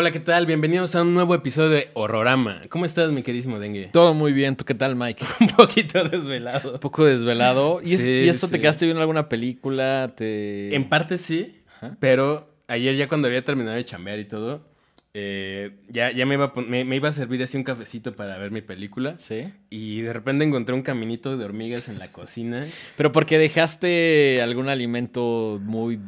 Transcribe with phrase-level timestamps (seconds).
[0.00, 0.46] Hola, ¿qué tal?
[0.46, 2.62] Bienvenidos a un nuevo episodio de Horrorama.
[2.70, 3.90] ¿Cómo estás, mi queridísimo Dengue?
[3.92, 4.56] Todo muy bien.
[4.56, 5.26] ¿Tú qué tal, Mike?
[5.40, 6.72] un poquito desvelado.
[6.72, 7.82] Un poco desvelado.
[7.84, 8.52] ¿Y, es- Sí, y eso sí.
[8.54, 10.14] te quedaste viendo alguna película?
[10.16, 10.74] Te...
[10.74, 11.98] En parte sí, Ajá.
[12.00, 14.69] pero ayer ya cuando había terminado de chambear y todo,
[15.12, 18.38] eh, ya, ya me, iba a me, me iba a servir así un cafecito para
[18.38, 19.16] ver mi película.
[19.18, 19.52] Sí.
[19.68, 22.64] Y de repente encontré un caminito de hormigas en la cocina.
[22.96, 25.98] Pero porque dejaste algún alimento muy...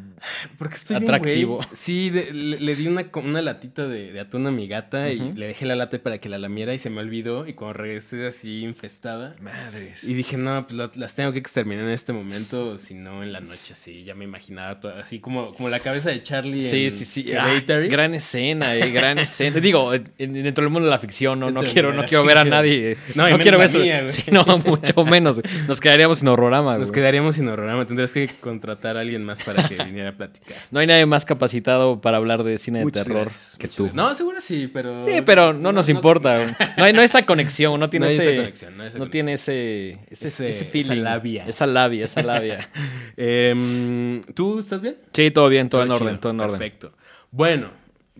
[0.57, 1.61] Porque estoy bien, Atractivo.
[1.73, 5.19] Sí, de- le, le di una, una latita de, de atún a mi gata y
[5.33, 7.48] le dejé la lata para que la lamiera y se me olvidó.
[7.48, 9.34] Y cuando regresé así infestada.
[9.41, 10.05] Madres.
[10.05, 13.33] Y dije, no, pues lo- las tengo que exterminar en este momento, si no en
[13.33, 14.05] la noche, sí.
[14.05, 17.33] Ya me imaginaba todo, así como, como la cabeza de Charlie Sí, en sí, sí.
[17.33, 19.59] Ah, gran escena, eh, gran escena.
[19.61, 22.45] Digo, en- dentro del mundo de la ficción, no, no quiero, no quiero ver a
[22.45, 22.97] nadie.
[23.15, 23.79] No, quiero la ver eso.
[23.81, 24.09] mía, güey.
[24.13, 25.41] Sí, no, mucho menos.
[25.67, 27.01] Nos quedaríamos sin horrorama, Nos güey.
[27.01, 27.85] quedaríamos sin horrorama.
[27.87, 30.57] Tendrías que contratar a alguien más para que viniera a platicar.
[30.71, 33.84] No hay nadie más capacitado para hablar de cine de terror gracias, que tú.
[33.84, 33.95] gracias.
[33.95, 35.03] No, seguro sí, pero...
[35.03, 36.56] Sí, pero no, nos importa.
[36.77, 38.37] No hay, no hay esa conexión, no tiene No hay esa ese.
[38.37, 41.03] conexión, no hay esa no tiene ese, ese, Ese- ese esa feeling.
[41.03, 41.45] labia.
[41.47, 42.69] Esa labia, esa labia.
[43.17, 44.97] Em, ¿Tú estás bien?
[45.12, 46.59] Sí, todo bien, todo, en chido, orden, todo en orden.
[46.59, 46.93] Perfecto.
[47.31, 47.71] Bueno,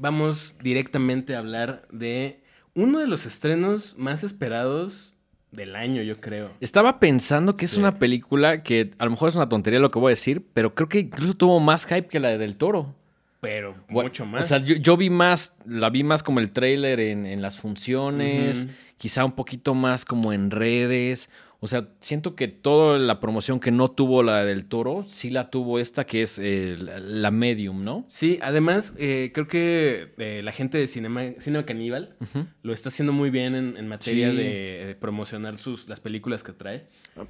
[0.03, 2.41] vamos directamente a hablar de
[2.75, 5.17] uno de los estrenos más esperados
[5.53, 6.51] del año, yo creo.
[6.61, 7.79] Estaba pensando que es Sí.
[7.79, 10.75] una película que a lo mejor es una tontería lo que voy a decir, pero
[10.75, 12.95] creo que incluso tuvo más hype que la de Del Toro.
[13.41, 14.43] Pero Bueno, mucho más.
[14.43, 17.59] O sea, yo, yo vi más, la vi más como el trailer en, en las
[17.59, 21.29] funciones, quizá un poquito más como en redes.
[21.65, 25.49] O sea, siento que toda la promoción que no tuvo la del toro, sí la
[25.49, 28.05] tuvo esta que es eh, la, medium, ¿no?
[28.09, 32.17] Sí, además, eh, creo que eh, la gente de Cinema, Cinema Caníbal
[32.65, 34.37] lo está haciendo muy bien en, en materia Sí.
[34.37, 36.87] de, de promocionar sus, las películas que trae.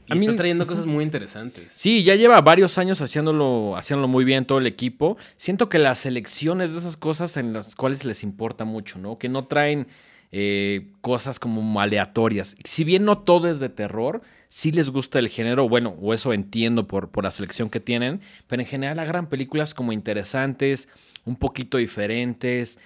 [0.09, 1.71] Y A mí- está trayendo cosas muy interesantes.
[1.71, 5.19] Sí, ya lleva varios años haciéndolo, haciéndolo muy bien todo el equipo.
[5.37, 9.19] Siento que las elecciones de esas cosas en las cuales les importa mucho, ¿no?
[9.19, 9.89] Que no traen
[10.33, 12.57] eh, cosas como aleatorias.
[12.65, 16.33] Si bien no todo es de terror, sí les gusta el género, bueno, o eso
[16.33, 20.89] entiendo por, por la selección que tienen, pero en general agarran películas como interesantes,
[21.25, 22.79] un poquito diferentes.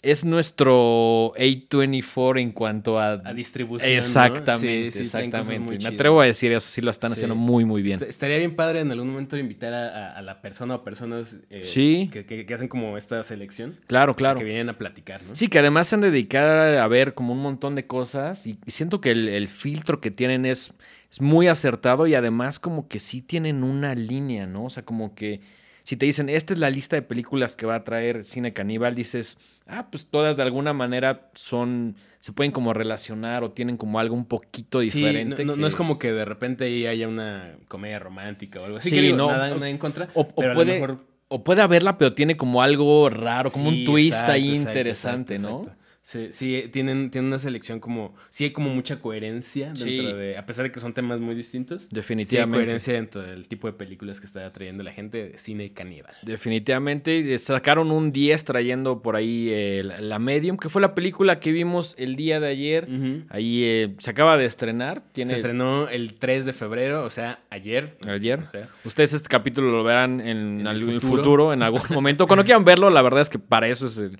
[0.00, 3.14] Es nuestro A24 en cuanto a...
[3.24, 3.90] A distribución.
[3.90, 3.96] ¿no?
[3.98, 5.78] Exactamente, Sí, sí, exactamente.
[5.78, 7.14] Me atrevo a decir eso, sí lo están Sí.
[7.14, 7.96] haciendo muy, muy bien.
[8.00, 11.36] Est- Estaría bien padre en algún momento invitar a, a- a la persona o personas
[11.50, 12.10] eh, Sí.
[12.12, 13.76] que, que- que hacen como esta selección.
[13.88, 14.38] Claro, claro.
[14.38, 15.34] Que vienen a platicar, ¿no?
[15.34, 18.70] Sí, que además se han dedicado a ver como un montón de cosas y, y
[18.70, 20.72] siento que el, el filtro que tienen es,
[21.10, 24.66] es muy acertado y además como que sí tienen una línea, ¿no?
[24.66, 25.40] O sea, como que
[25.88, 28.94] si te dicen, esta es la lista de películas que va a traer Cine Caníbal,
[28.94, 33.98] dices, ah, pues todas de alguna manera son, se pueden como relacionar o tienen como
[33.98, 35.46] algo un poquito diferente.
[35.46, 38.66] no, no- que- no es como que de repente ahí haya una comedia romántica o
[38.66, 38.90] algo así.
[38.90, 40.10] Sí, que digo, no, nada, nada en contra.
[40.12, 40.98] o- o pero a lo puede- mejor-
[41.30, 44.68] O puede haberla, pero tiene como algo raro, como Sí, un twist exacto, ahí exacto,
[44.70, 45.77] interesante, exacto, ¿no?
[46.10, 48.14] Sí, sí, tienen, tienen una selección como...
[48.30, 49.98] Sí hay como mucha coherencia dentro Sí.
[50.06, 50.38] de...
[50.38, 51.82] A pesar de que son temas muy distintos.
[51.82, 52.56] Sí hay Definitivamente.
[52.64, 56.14] coherencia dentro del tipo de películas que está trayendo la gente de cine caníbal.
[56.22, 57.36] Definitivamente.
[57.38, 61.52] Sacaron un 10 trayendo por ahí eh, la- la Medium, que fue la película que
[61.52, 62.88] vimos el día de ayer.
[63.28, 65.02] Ahí eh, se acaba de estrenar.
[65.12, 67.98] Tiene Se estrenó el 3 de febrero, o sea, ayer.
[68.08, 68.40] ayer.
[68.40, 71.22] O sea, Ustedes este capítulo lo verán en, En el algún futuro.
[71.22, 71.52] futuro.
[71.52, 72.26] en algún momento.
[72.26, 74.18] Cuando quieran verlo, la verdad es que para eso es el-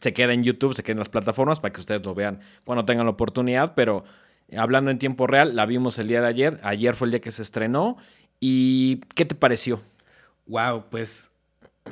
[0.00, 2.84] se queda en YouTube, se queda en las plataformas para que ustedes lo vean cuando
[2.84, 3.74] tengan la oportunidad.
[3.74, 4.04] Pero
[4.56, 6.60] hablando en tiempo real, la vimos el día de ayer.
[6.62, 7.96] Ayer fue el día que se estrenó.
[8.40, 9.82] ¿Y qué te pareció?
[10.46, 11.30] wow, pues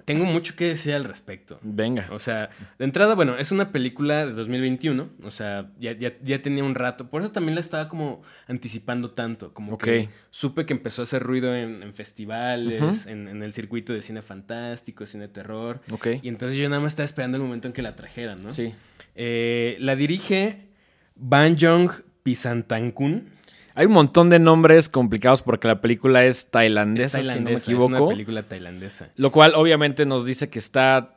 [0.05, 1.61] tengo mucho que decir al respecto.
[1.63, 2.09] Venga.
[2.13, 2.49] O sea,
[2.79, 5.11] de entrada, bueno, es una película de 2021.
[5.23, 7.11] O sea, ya, ya, ya tenía un rato.
[7.11, 9.53] Por eso también la estaba como anticipando tanto.
[9.53, 13.93] Como que supe que empezó a hacer ruido en, en festivales, en, en el circuito
[13.93, 15.81] de cine fantástico, cine terror.
[15.91, 16.09] Ok.
[16.23, 18.51] Y entonces yo nada más estaba esperando el momento en que la trajeran, ¿no?
[18.51, 18.73] Sí.
[19.15, 20.69] Eh, la dirige
[21.17, 21.91] Banjong
[22.23, 23.29] Pisantankun.
[23.75, 27.50] Hay un montón de nombres complicados porque la película es tailandesa, Es tailandesa, si no
[27.50, 28.05] me es equivoco.
[28.05, 29.11] una película tailandesa.
[29.17, 31.14] Lo cual obviamente nos dice que está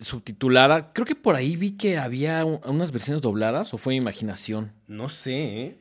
[0.00, 0.92] subtitulada.
[0.92, 4.72] Creo que por ahí vi que había un- unas versiones dobladas o fue mi imaginación.
[4.86, 5.78] No sé, ¿eh?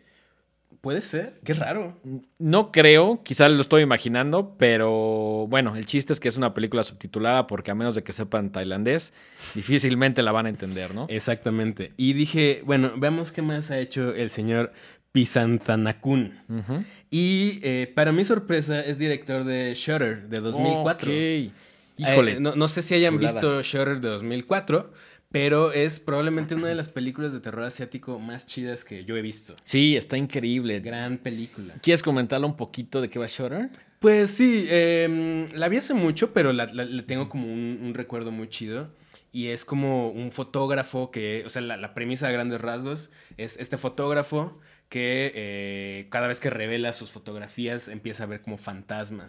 [0.82, 1.40] Puede ser.
[1.44, 1.98] Qué raro.
[2.38, 6.84] No creo, quizás lo estoy imaginando, pero bueno, el chiste es que es una película
[6.84, 9.12] subtitulada porque a menos de que sepan tailandés,
[9.56, 11.08] difícilmente la van a entender, ¿no?
[11.10, 11.94] Exactamente.
[11.98, 14.72] Y dije, bueno, veamos qué más ha hecho el señor
[15.18, 16.34] Pisantanakun.
[16.50, 16.84] Ujú.
[17.10, 21.10] Y eh, para mi sorpresa es director de Shutter de 2004.
[21.10, 21.16] Ok.
[21.18, 21.52] Eh,
[21.98, 22.40] Híjole.
[22.40, 23.34] no, no sé si hayan chulada.
[23.34, 24.92] visto Shutter de 2004,
[25.32, 29.22] pero es probablemente una de las películas de terror asiático más chidas que yo he
[29.22, 29.56] visto.
[29.64, 30.80] Sí, está increíble.
[30.82, 31.74] Gran película.
[31.82, 33.70] ¿Quieres comentarle un poquito de qué va Shutter?
[34.00, 37.94] Pues sí, em, la vi hace mucho, pero la, la- le tengo como un, un
[37.96, 38.90] recuerdo muy chido.
[39.34, 43.58] y es como un fotógrafo que, o sea, la, la premisa a grandes rasgos es
[43.60, 44.58] este fotógrafo
[44.90, 49.28] que eh, cada vez que revela sus fotografías empieza a ver como fantasmas.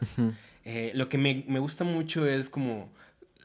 [0.65, 2.93] Eh, lo que me, me gusta mucho es como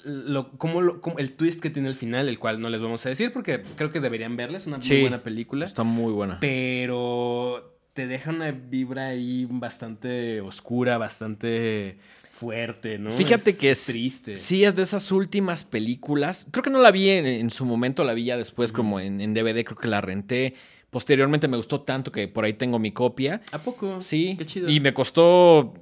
[0.03, 3.05] lo, como, lo- como el twist que tiene el final, el cual no les vamos
[3.05, 5.65] a decir porque creo que deberían verla, es una muy buena película.
[5.65, 6.39] Está muy buena.
[6.39, 11.97] Pero te deja una vibra ahí bastante oscura, bastante
[12.31, 13.11] fuerte, ¿no?
[13.11, 14.35] Fíjate que es triste.
[14.35, 16.47] Sí, es de esas últimas películas.
[16.51, 19.21] Creo que no la vi en, en su momento, la vi ya después como en,
[19.21, 20.55] en DVD, creo que la renté.
[20.93, 23.41] Posteriormente me gustó tanto que por ahí tengo mi copia.
[23.51, 23.99] ¿A poco?
[23.99, 24.35] Sí.
[24.37, 24.69] Qué chido.
[24.69, 25.73] Y me costó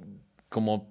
[0.48, 0.90] como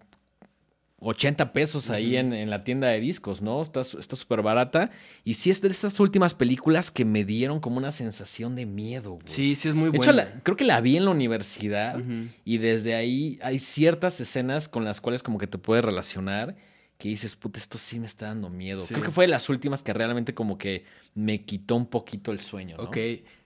[1.04, 3.60] 80 pesos ahí en, en la tienda de discos, ¿no?
[3.64, 4.92] Está su- está súper barata.
[5.24, 9.14] Y sí es de estas últimas películas que me dieron como una sensación de miedo,
[9.14, 9.24] güey.
[9.26, 10.04] Sí, sí es muy De buena.
[10.04, 12.00] hecho, la- creo que la vi en la universidad.
[12.46, 16.56] Y desde ahí hay ciertas escenas con las cuales como que te puedes relacionar
[17.01, 18.86] que dices, puta, esto sí me está dando miedo.
[18.86, 18.94] Sí.
[18.94, 22.39] Creo que fue de las últimas que realmente como que me quitó un poquito el
[22.39, 22.83] sueño, ¿no?
[22.83, 22.98] Ok.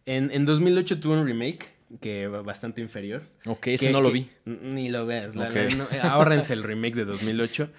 [0.05, 1.67] En, en 2008 tuvo un remake
[2.01, 3.23] que bastante inferior.
[3.45, 4.29] Ok, ese que- no lo vi.
[4.43, 5.35] Ni lo veas.
[5.35, 5.55] la- Ok.
[5.55, 7.69] la- no, eh, ahórrense el remake de 2008.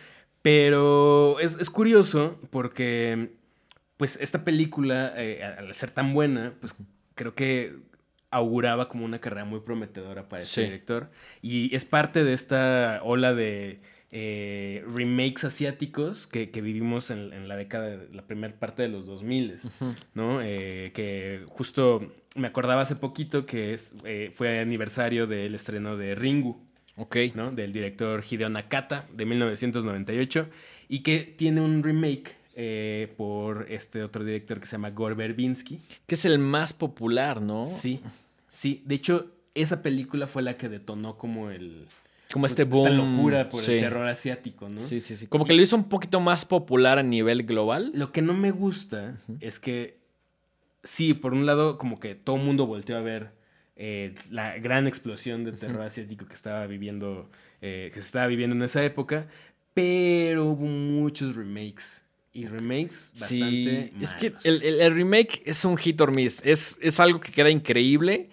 [0.43, 3.31] Pero es, es curioso porque,
[3.96, 6.75] pues, esta película, eh, al ser tan buena, pues
[7.17, 7.75] creo que
[8.31, 10.61] auguraba como una carrera muy prometedora para este Sí.
[10.62, 11.11] director.
[11.43, 13.81] Y es parte de esta ola de
[14.12, 18.88] eh, remakes asiáticos que, que vivimos en, en la década, de la primera parte de
[18.88, 19.58] los 2000.
[19.64, 19.94] Ujú.
[20.14, 20.41] ¿no?
[20.43, 26.14] Eh, que justo me acordaba hace poquito que es, eh, fue aniversario del estreno de
[26.14, 26.61] Ringu,
[26.99, 27.17] Ok.
[27.35, 27.50] ¿no?
[27.50, 30.49] Del director Hideo Nakata de 1998
[30.88, 35.79] y que tiene un remake eh, por este otro director que se llama Gore Verbinski.
[36.06, 37.67] Que es el más popular, ¿no?
[37.67, 38.00] Sí,
[38.49, 38.82] sí.
[38.87, 41.85] De hecho, esa película fue la que detonó como el...
[42.32, 42.87] Como pues, este boom.
[42.87, 43.73] Esta locura por sí.
[43.75, 44.81] el terror asiático, ¿no?
[44.81, 45.26] Sí, sí, sí.
[45.26, 47.90] Como que lo hizo un poquito más popular a nivel global.
[47.94, 49.99] Lo que no me gusta es que,
[50.82, 53.31] sí, por un lado, como que todo el mundo volteó a ver
[53.76, 57.31] eh, la gran explosión de terror asiático que estaba viviendo,
[57.62, 59.28] eh, que se estaba viviendo en esa época,
[59.75, 62.02] pero hubo muchos remakes.
[62.32, 63.93] Y remakes bastante.
[63.99, 66.43] Sí, es que el, el- el remake es un hit or miss.
[66.44, 68.28] Es, es algo que queda increíble.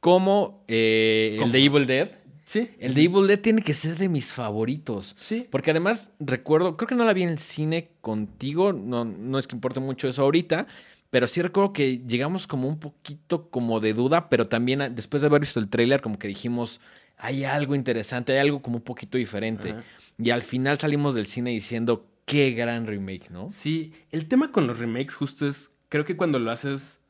[0.00, 2.10] Como eh, el de Evil Dead.
[2.46, 2.70] Sí.
[2.78, 5.14] El de Evil Dead tiene que ser de mis favoritos.
[5.18, 5.46] Sí.
[5.50, 9.46] Porque además recuerdo, creo que no la vi en el cine contigo, no, no es
[9.46, 10.66] que importe mucho eso ahorita,
[11.10, 15.26] pero sí recuerdo que llegamos como un poquito como de duda, pero también después de
[15.26, 16.80] haber visto el tráiler como que dijimos,
[17.18, 19.72] hay algo interesante, hay algo como un poquito diferente.
[19.72, 19.82] Ajá.
[20.18, 23.50] Y al final salimos del cine diciendo, qué gran remake, ¿no?
[23.50, 27.00] Sí, el tema con los remakes justo es, creo que cuando lo haces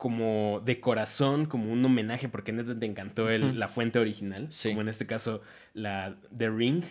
[0.00, 4.70] como de corazón, como un homenaje, porque neta te encantó el- la fuente original, Sí.
[4.70, 5.42] como en este caso
[5.74, 6.82] la The Ring.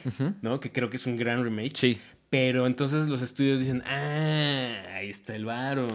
[0.44, 0.60] ¿no?
[0.60, 1.76] Que creo que es un gran remake.
[1.76, 2.00] Sí.
[2.30, 5.88] Pero entonces los estudios dicen, ah, ahí está el varo.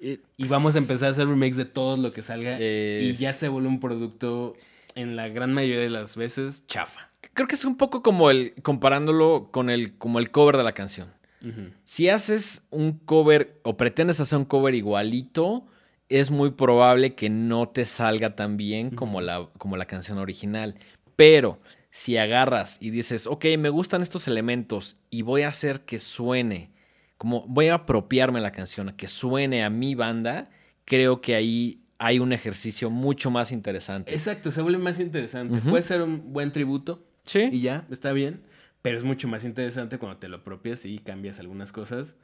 [0.00, 2.58] Eh, Y vamos a empezar a hacer remakes de todo lo que salga.
[2.60, 4.56] Y Es- ya se vuelve un producto,
[4.96, 7.10] en la gran mayoría de las veces, chafa.
[7.32, 10.72] Creo que es un poco como el, comparándolo con el, como el cover de la
[10.72, 11.10] canción.
[11.42, 11.70] Ujú.
[11.84, 15.68] Si haces un cover o pretendes hacer un cover igualito,
[16.08, 20.76] es muy probable que no te salga tan bien como, la, como la canción original.
[21.16, 21.58] Pero
[21.90, 26.70] si agarras y dices, ok, me gustan estos elementos y voy a hacer que suene,
[27.18, 30.50] como voy a apropiarme la canción, que suene a mi banda,
[30.84, 34.12] creo que ahí hay un ejercicio mucho más interesante.
[34.14, 35.60] Exacto, se vuelve más interesante.
[35.60, 37.60] Puede ser un buen tributo, y Sí.
[37.60, 38.42] ya, está bien.
[38.82, 42.14] Pero es mucho más interesante cuando te lo apropias y cambias algunas cosas,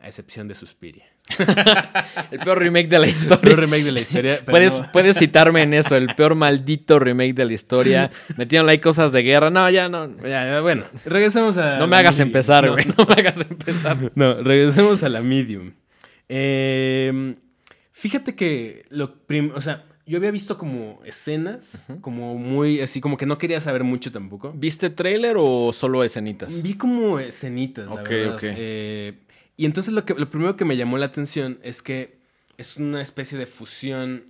[0.00, 1.04] a excepción de Suspiria.
[2.30, 3.56] El peor remake de la El historia.
[3.56, 4.36] remake de la historia.
[4.44, 8.10] pero Puedes, no- puedes citarme en eso, el peor maldito remake de la historia.
[8.36, 9.50] Metieron ahí cosas de guerra.
[9.50, 10.06] No, ya no.
[10.18, 11.78] Ya, ya, bueno, regresemos a.
[11.78, 12.28] No me la hagas medium.
[12.28, 12.84] empezar, No, güey.
[12.98, 14.12] No me hagas empezar.
[14.14, 15.72] No, regresemos a la medium.
[16.28, 17.36] Eh,
[17.92, 19.16] fíjate que lo
[19.54, 23.84] o sea, yo había visto como escenas, como muy así, como que no quería saber
[23.84, 24.52] mucho tampoco.
[24.54, 26.62] ¿Viste trailer o solo escenitas?
[26.62, 28.34] Vi como escenitas, la Ok, verdad.
[28.34, 28.42] ok.
[28.44, 29.14] Eh,
[29.56, 32.18] y entonces lo, que, lo primero que me llamó la atención es que
[32.56, 34.24] es una especie de fusión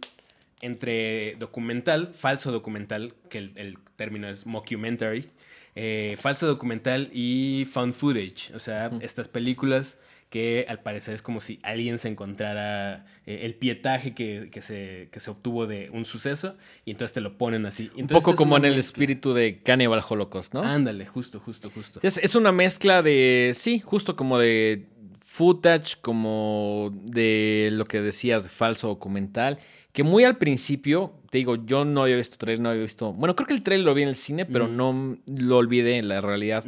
[0.61, 5.28] entre documental, falso documental, que el, el término es mockumentary,
[5.75, 8.54] eh, falso documental y found footage.
[8.54, 9.99] O sea, estas películas
[10.31, 15.09] que al parecer es como si alguien se encontrara eh, el pietaje que, que se,
[15.12, 17.90] que se obtuvo de un suceso y entonces te lo ponen así.
[17.97, 18.81] Un poco como en el mezcla.
[18.88, 20.62] espíritu de Cannibal Holocaust, ¿no?
[20.62, 22.00] Ándale, justo, justo, justo.
[22.02, 24.87] Es, es una mezcla de, sí, justo como de
[25.34, 29.58] footage, como de lo que decías, de falso documental,
[29.92, 33.34] que muy al principio, te digo, yo no había visto trailer, no había visto, bueno,
[33.34, 36.20] creo que el trailer lo vi en el cine, pero no lo olvidé en la
[36.20, 36.64] realidad.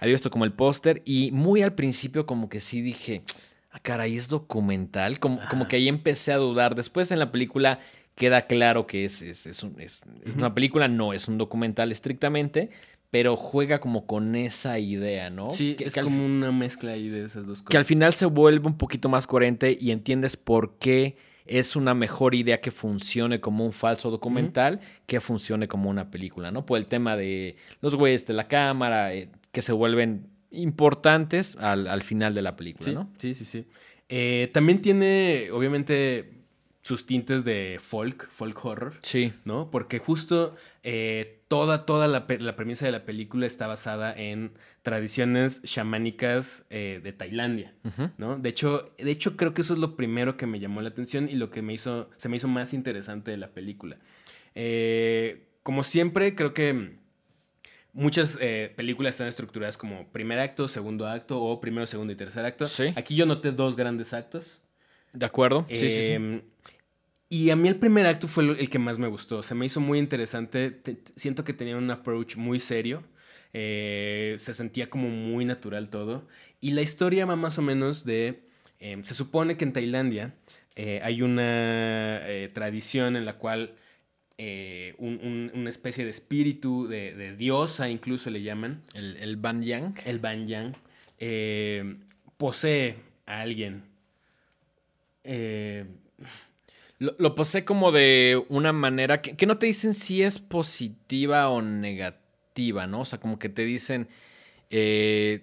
[0.00, 3.24] Había visto como el póster y muy al principio como que sí dije,
[3.72, 5.18] ah, caray, es documental.
[5.18, 6.76] Como, como que ahí empecé a dudar.
[6.76, 7.78] Después en la película
[8.14, 9.62] queda claro que es, es, es,
[10.34, 12.70] una película, no es un documental estrictamente,
[13.10, 15.50] pero juega como con esa idea, ¿no?
[15.50, 17.70] Sí, es como una mezcla ahí de esas dos cosas.
[17.70, 21.94] Que al final se vuelve un poquito más coherente y entiendes por qué es una
[21.94, 26.66] mejor idea que funcione como un falso documental que funcione como una película, ¿no?
[26.66, 32.02] Por el tema de los güeyes de la cámara, eh, que se vuelven importantes al,
[32.02, 33.10] final de la película, ¿no?
[33.16, 33.64] Sí, sí, sí.
[34.10, 36.37] Eh, también tiene, obviamente,
[36.88, 38.94] sus tintes de folk, folk horror.
[39.02, 39.34] Sí.
[39.44, 39.70] ¿No?
[39.70, 46.64] Porque justo eh, toda, toda la, premisa de la película está basada en tradiciones chamánicas
[46.70, 47.74] eh, de Tailandia,
[48.16, 48.38] ¿no?
[48.38, 51.28] De hecho, de hecho, creo que eso es lo primero que me llamó la atención
[51.28, 53.98] y lo que me hizo, se me hizo más interesante de la película.
[54.54, 56.96] Eh, como siempre, creo que
[57.92, 58.38] muchas
[58.76, 62.64] películas están estructuradas como primer acto, segundo acto o primero, segundo y tercer acto.
[62.64, 62.94] Sí.
[62.96, 64.62] Aquí yo noté dos grandes actos.
[65.12, 65.66] De acuerdo.
[65.68, 66.42] Sí, sí, sí.
[67.30, 69.42] Y a mí el primer acto fue el que más me gustó.
[69.42, 70.80] Se me hizo muy interesante.
[71.16, 73.02] siento que tenía un approach muy serio.
[73.52, 76.26] Eh, se sentía como muy natural todo.
[76.60, 78.44] Y la historia va más o menos de...
[78.80, 80.34] Em, se supone que en Tailandia
[80.76, 83.74] eh, hay una eh, tradición en la cual
[84.98, 88.82] una especie de espíritu, de, diosa incluso le llaman.
[88.94, 89.98] El, el Ban Yang.
[90.04, 90.76] El Ban Yang.
[92.36, 93.82] posee a alguien.
[96.98, 102.88] Lo, posee como de una manera que, no te dicen si es positiva o negativa,
[102.88, 103.00] ¿no?
[103.00, 104.08] O sea, como que te dicen
[104.70, 105.42] eh,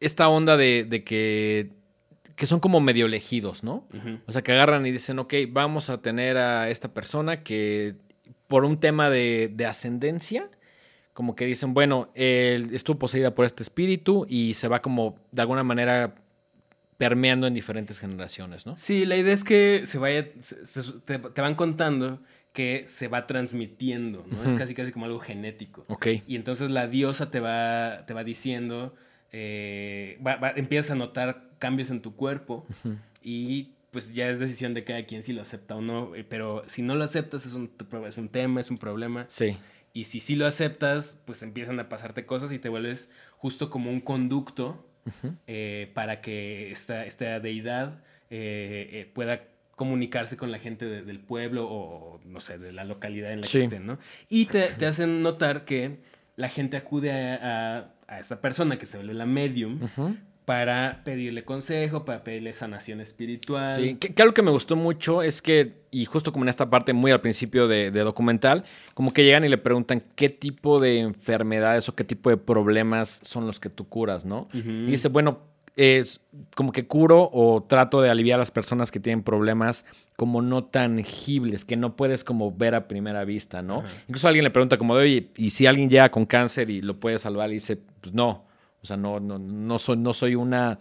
[0.00, 1.70] esta onda de, que,
[2.36, 3.88] que, son como medio elegidos, ¿no?
[4.26, 7.94] O sea, que agarran y dicen, ok, vamos a tener a esta persona que
[8.46, 10.50] por un tema de, de ascendencia,
[11.14, 15.40] como que dicen, bueno, él estuvo poseída por este espíritu y se va como de
[15.40, 16.14] alguna manera
[17.00, 18.76] permeando en diferentes generaciones, ¿no?
[18.76, 20.28] Sí, la idea es que se vaya,
[21.06, 22.20] te, van contando
[22.52, 24.44] que se va transmitiendo, ¿no?
[24.44, 25.86] Es casi casi como algo genético.
[25.88, 26.08] Ok.
[26.26, 28.94] Y entonces la diosa te va, te va diciendo,
[29.32, 30.20] eh,
[30.56, 32.66] empiezas a notar cambios en tu cuerpo
[33.22, 36.64] y pues ya es decisión de cada quien si lo acepta o no, eh, pero
[36.66, 37.70] si no lo aceptas es un,
[38.06, 39.24] es un tema, es un problema.
[39.28, 39.56] Sí.
[39.94, 43.90] Y si sí lo aceptas, pues empiezan a pasarte cosas y te vuelves justo como
[43.90, 44.86] un conducto
[45.46, 49.42] eh, para que esta, esta deidad eh, eh, pueda
[49.74, 53.62] comunicarse con la gente del pueblo o, no sé, de la localidad en la que
[53.62, 53.98] estén, ¿no?
[54.28, 56.00] Y te, hacen notar que
[56.36, 59.80] la gente acude a, a, esa persona que se vuelve la medium
[60.50, 63.68] para pedirle consejo, para pedirle sanación espiritual.
[63.68, 66.92] Sí, que, algo que me gustó mucho es que, y justo como en esta parte
[66.92, 68.64] muy al principio de, documental,
[68.94, 73.20] como que llegan y le preguntan qué tipo de enfermedades o qué tipo de problemas
[73.22, 74.48] son los que tú curas, ¿no?
[74.52, 75.38] Y dice, bueno,
[75.76, 76.20] es
[76.56, 80.64] como que curo o trato de aliviar a las personas que tienen problemas como no
[80.64, 83.84] tangibles, que no puedes como ver a primera vista, ¿no?
[84.08, 86.98] Incluso alguien le pregunta como de, oye, ¿y si alguien llega con cáncer y lo
[86.98, 87.50] puede salvar?
[87.50, 88.49] Y dice, pues no,
[88.82, 90.78] o sea, no, no, no, soy, no soy una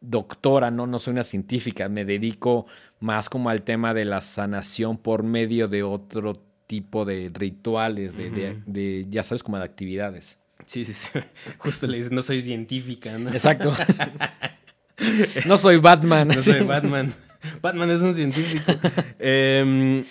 [0.00, 2.66] doctora, no, no soy una científica, me dedico
[3.00, 9.06] más como al tema de la sanación por medio de otro tipo de rituales, de,
[9.10, 10.38] ya sabes, como de actividades.
[10.66, 11.08] Sí, sí, sí.
[11.58, 13.30] Justo le dices, no soy científica, ¿no?
[13.30, 13.72] Exacto.
[15.46, 16.28] no soy Batman.
[16.28, 17.12] No soy Batman.
[17.60, 18.72] Batman es un científico.
[19.18, 20.04] Em,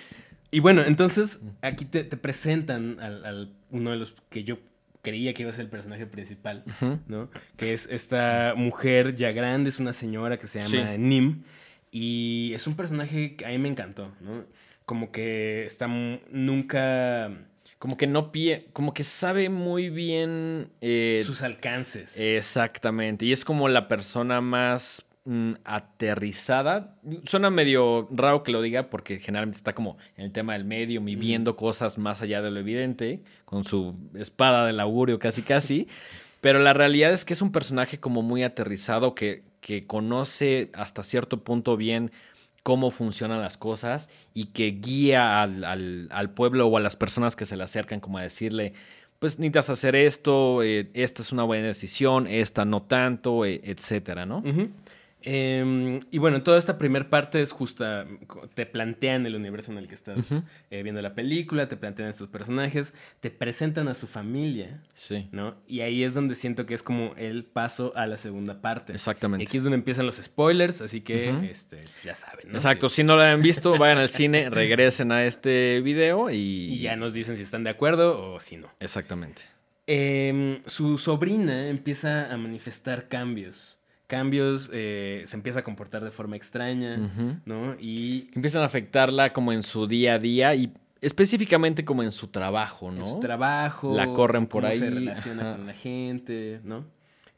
[0.52, 4.58] y bueno, entonces aquí te, presentan al, uno de los que yo
[5.02, 6.64] creía que iba a ser el personaje principal,
[7.08, 7.30] ¿no?
[7.58, 11.44] Que es esta mujer ya grande, es una señora que se llama Nim.
[11.92, 14.46] Y es un personaje que a mí me encantó, ¿no?
[14.86, 17.32] Como que está nunca...
[17.80, 20.70] Como que no pie, como que sabe muy bien...
[20.82, 22.16] Eh, Sus alcances.
[22.18, 23.26] Exactamente.
[23.26, 26.98] Y es como la persona más Mm, aterrizada.
[27.24, 31.02] Suena medio raro que lo diga porque generalmente está como en el tema del medio,
[31.08, 35.88] y viendo cosas más allá de lo evidente, con su espada del augurio casi casi.
[36.42, 41.02] Pero la realidad es que es un personaje como muy aterrizado que, que conoce hasta
[41.02, 42.12] cierto punto bien
[42.62, 45.64] cómo funcionan las cosas y que guía al,
[46.12, 48.74] al, pueblo o a las personas que se le acercan como a decirle,
[49.20, 54.26] pues necesitas hacer esto, eh, esta es una buena decisión, esta no tanto, eh, etcétera,
[54.26, 54.44] ¿no?
[55.24, 58.08] Em, y bueno, toda esta primera parte es justa,
[58.56, 60.18] te plantean el universo en el que estás
[60.72, 65.30] eh, viendo la película, te plantean estos personajes, te presentan a su familia, sí.
[65.32, 65.56] ¿no?
[65.68, 68.94] Y ahí es donde siento que es como el paso a la segunda parte.
[68.94, 69.44] Exactamente.
[69.44, 72.54] Y aquí es donde empiezan los spoilers, así que este, ya saben, ¿no?
[72.54, 76.36] Exacto, si no lo han visto, vayan al cine, regresen a este video y...
[76.36, 78.70] y ya nos dicen si están de acuerdo o si no.
[78.80, 79.44] Exactamente.
[79.86, 83.81] Em, su sobrina empieza a manifestar cambios
[84.12, 86.98] cambios, eh, se empieza a comportar de forma extraña.
[87.46, 87.78] ¿no?
[87.80, 92.12] Y Que empiezan a afectarla como en su día a día y específicamente como en
[92.12, 93.06] su trabajo, ¿no?
[93.06, 93.96] en su trabajo.
[93.96, 95.56] La corren por cómo se ahí, relaciona ajá.
[95.56, 96.86] con la gente, ¿no?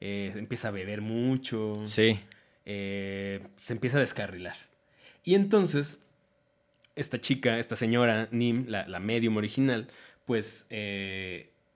[0.01, 1.73] Eh, empieza a beber mucho.
[1.85, 2.19] Sí.
[2.65, 4.55] eh, se empieza a descarrilar.
[5.23, 5.99] Y entonces,
[6.95, 9.87] esta chica, esta señora, Nim, la, la medium original,
[10.25, 10.65] pues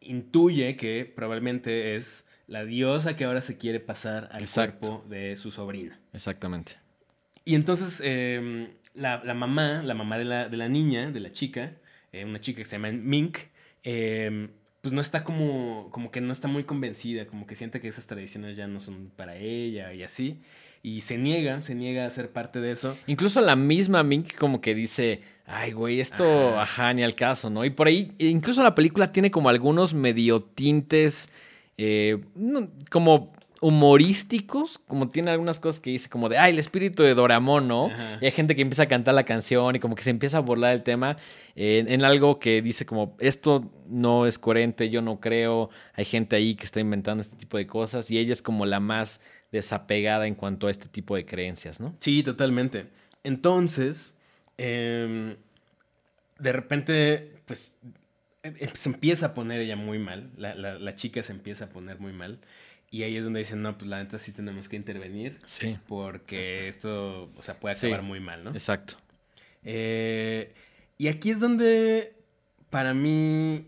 [0.02, 4.80] intuye que probablemente es la diosa que ahora se quiere pasar al Exacto.
[4.88, 6.00] cuerpo de su sobrina.
[6.14, 6.74] Exactamente.
[7.46, 11.32] Y entonces eh, la, la mamá, la mamá de la, de la niña, de la
[11.32, 11.74] chica,
[12.12, 13.38] eh, una chica que se llama Mink,
[13.84, 14.50] eh,
[14.82, 18.08] pues no está como, como que no está muy convencida, como que siente que esas
[18.08, 20.40] tradiciones ya no son para ella y así.
[20.84, 22.98] Y se niega, se niega a ser parte de eso.
[23.08, 26.62] Incluso la misma Mink como que dice, ay, güey, esto, Ajá.
[26.62, 27.66] ajá, ni al caso, ¿no?
[27.66, 31.30] Y por ahí, incluso la película tiene como algunos medio tintes,
[31.78, 37.02] eh, no- como humorísticos, como tiene algunas cosas que dice como de, ay, el espíritu
[37.04, 37.88] de Doramón, ¿no?
[37.88, 38.20] Ajá.
[38.22, 40.42] Y hay gente que empieza a cantar la canción y como que se empieza a
[40.42, 41.18] burlar el tema
[41.56, 46.36] eh, en algo que dice como, esto no es coherente, yo no creo, hay gente
[46.36, 50.28] ahí que está inventando este tipo de cosas y ella es como la más desapegada
[50.28, 51.96] en cuanto a este tipo de creencias, ¿no?
[52.00, 52.88] Sí, totalmente.
[53.24, 54.14] Entonces,
[54.58, 55.36] em,
[56.38, 57.76] de repente, pues
[58.74, 60.30] se empieza a poner ella muy mal.
[60.38, 62.40] La, la- la chica se empieza a poner muy mal.
[62.90, 65.38] Y ahí es donde dicen, no, pues la neta sí tenemos que intervenir.
[65.46, 65.78] Sí.
[65.88, 67.88] Porque esto, o sea, puede Sí.
[67.88, 68.52] acabar muy mal, ¿no?
[68.52, 68.96] Exacto.
[69.64, 70.54] Eh,
[70.98, 72.14] y aquí es donde,
[72.70, 73.68] para mí,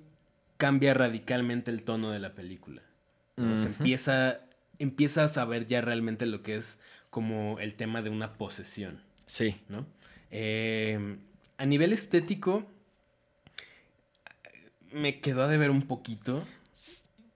[0.58, 2.82] cambia radicalmente el tono de la película.
[3.38, 3.54] Ujú.
[3.68, 4.42] empieza,
[4.80, 6.78] empieza a saber ya realmente lo que es
[7.10, 9.56] como el tema de una posesión, Sí.
[9.70, 9.86] ¿no?
[10.30, 11.18] Eh,
[11.58, 12.66] a nivel estético,
[14.92, 16.44] me quedó a deber un poquito.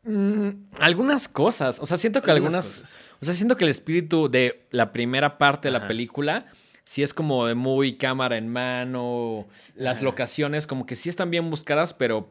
[0.03, 1.79] Mm, algunas cosas.
[1.79, 2.97] O sea, siento que algunas.
[3.21, 6.47] O sea, siento que el espíritu de la primera parte de la película.
[6.85, 9.47] Sí es como de muy cámara en mano.
[9.75, 10.05] Las Ajá.
[10.05, 12.27] locaciones como que sí están bien buscadas, pero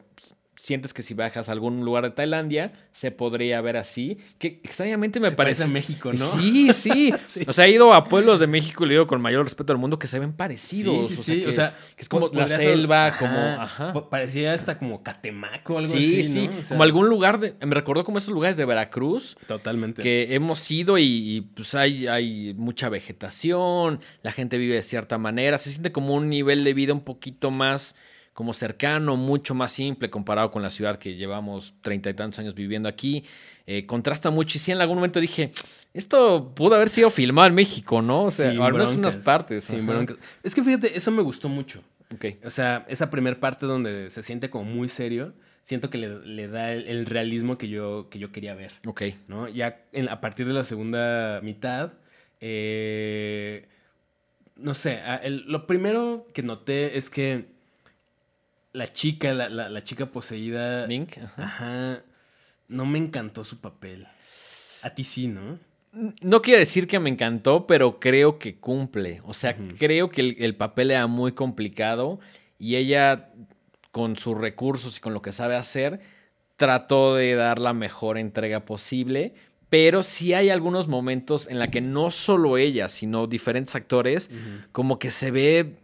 [0.63, 4.19] sientes que si bajas a algún lugar de Tailandia se podría ver así.
[4.39, 5.63] Que extrañamente me Se parece...
[5.63, 6.25] parece a México, ¿no?
[6.39, 7.41] Sí, sí, Sí.
[7.49, 9.81] O sea, he ido a pueblos de México y le digo con mayor respeto del
[9.81, 11.09] mundo que se ven parecidos.
[11.09, 13.19] Sí, sí, o, sea, sí, que, o sea, que es como la ser- selva, ajá,
[13.19, 13.39] como...
[13.39, 14.09] Ajá.
[14.09, 16.47] Parecía hasta como Catemaco o algo Sí, así, sí.
[16.49, 16.53] ¿no?
[16.53, 17.55] O sea, como algún lugar de...
[17.67, 20.01] Me recordó como esos lugares de Veracruz Totalmente.
[20.01, 25.19] que hemos ido y, y, pues hay, hay mucha vegetación, la gente vive de cierta
[25.19, 27.97] manera, se siente como un nivel de vida un poquito más
[28.33, 32.55] como cercano, mucho más simple comparado con la ciudad que llevamos treinta y tantos años
[32.55, 33.25] viviendo aquí.
[33.67, 35.53] Eh, contrasta mucho y sí en algún momento dije,
[35.95, 38.25] esto pudo haber sido filmado en México, ¿no?
[38.25, 39.65] O sea, al menos unas partes.
[39.65, 39.89] sin.
[40.43, 41.83] Es que fíjate, eso me gustó mucho.
[42.15, 42.25] Ok.
[42.45, 46.49] O sea, esa primera parte donde se siente como muy serio, siento que le, le
[46.49, 49.03] da el, el realismo que yo, que yo quería ver, Ok.
[49.29, 49.49] ¿no?
[49.49, 51.93] Ya en- a partir de la segunda mitad,
[52.41, 53.67] eh,
[54.57, 57.52] no sé, el- lo primero que noté es que
[58.73, 61.19] la chica, la, la- la chica poseída, Mink.
[61.19, 61.43] ajá.
[61.43, 62.03] ajá,
[62.69, 64.07] no me encantó su papel.
[64.83, 65.59] A ti sí, ¿no?
[66.23, 69.21] No quiero decir que me encantó, pero creo que cumple.
[69.25, 72.19] O sea, creo que el, el papel era muy complicado
[72.59, 73.29] y ella,
[73.91, 76.01] con sus recursos y con lo que sabe hacer,
[76.57, 79.35] trató de dar la mejor entrega posible.
[79.69, 84.31] Pero sí hay algunos momentos en la que no solo ella, sino diferentes actores,
[84.71, 85.75] como que se ve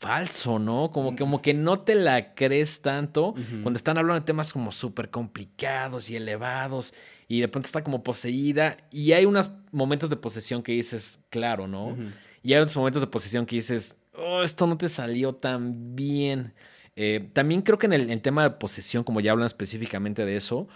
[0.00, 0.90] falso, ¿no?
[0.90, 5.10] Como, como que no te la crees tanto cuando están hablando de temas como súper
[5.10, 6.94] complicados y elevados
[7.28, 11.68] y de pronto está como poseída y hay unos momentos de posesión que dices, claro,
[11.68, 11.98] ¿no?
[12.42, 16.54] Y hay otros momentos de posesión que dices, oh, esto no te salió tan bien.
[16.96, 20.66] Eh, también creo que en el, tema de posesión, como ya hablan específicamente de eso,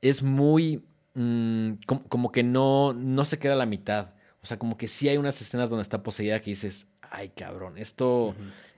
[0.00, 4.14] es muy mm, com- como, que no, no se queda a la mitad.
[4.40, 7.78] O sea, como que sí hay unas escenas donde está poseída que dices, ay cabrón,
[7.78, 8.34] esto,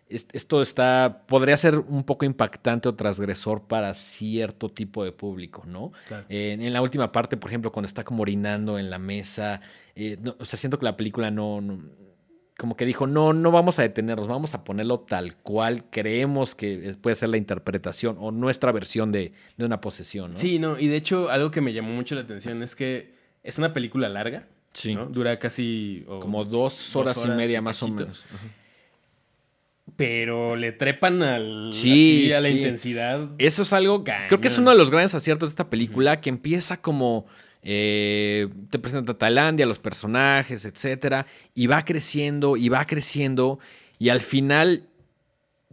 [0.09, 5.93] esto está, podría ser un poco impactante o transgresor para cierto tipo de público, ¿no?
[6.07, 6.27] Claro.
[6.29, 9.61] Eh, en la última parte, por ejemplo, cuando está como orinando en la mesa,
[9.97, 11.83] eh, no- o sea, siento que la película no, no-
[12.57, 16.95] como que dijo, no, no vamos a detenernos, vamos a ponerlo tal cual creemos que
[17.01, 20.37] puede ser la interpretación o nuestra versión de, de una posesión, ¿no?
[20.39, 23.59] Sí, no, y de hecho algo que me llamó mucho la atención es que es
[23.59, 24.95] una película larga, Sí.
[24.95, 25.07] ¿no?
[25.07, 26.05] Dura casi...
[26.07, 28.27] Como dos horas, y horas media y más o menos.
[28.35, 28.45] Ajá.
[29.97, 32.57] Pero le trepan al, Sí, así a la sí.
[32.57, 33.29] intensidad.
[33.39, 36.31] Eso es algo, creo que es uno de los grandes aciertos de esta película, que
[36.31, 37.27] empieza como,
[37.63, 43.61] eh, te presenta a Tailandia, los personajes, etcétera, y va creciendo, y va creciendo,
[43.99, 44.89] y al final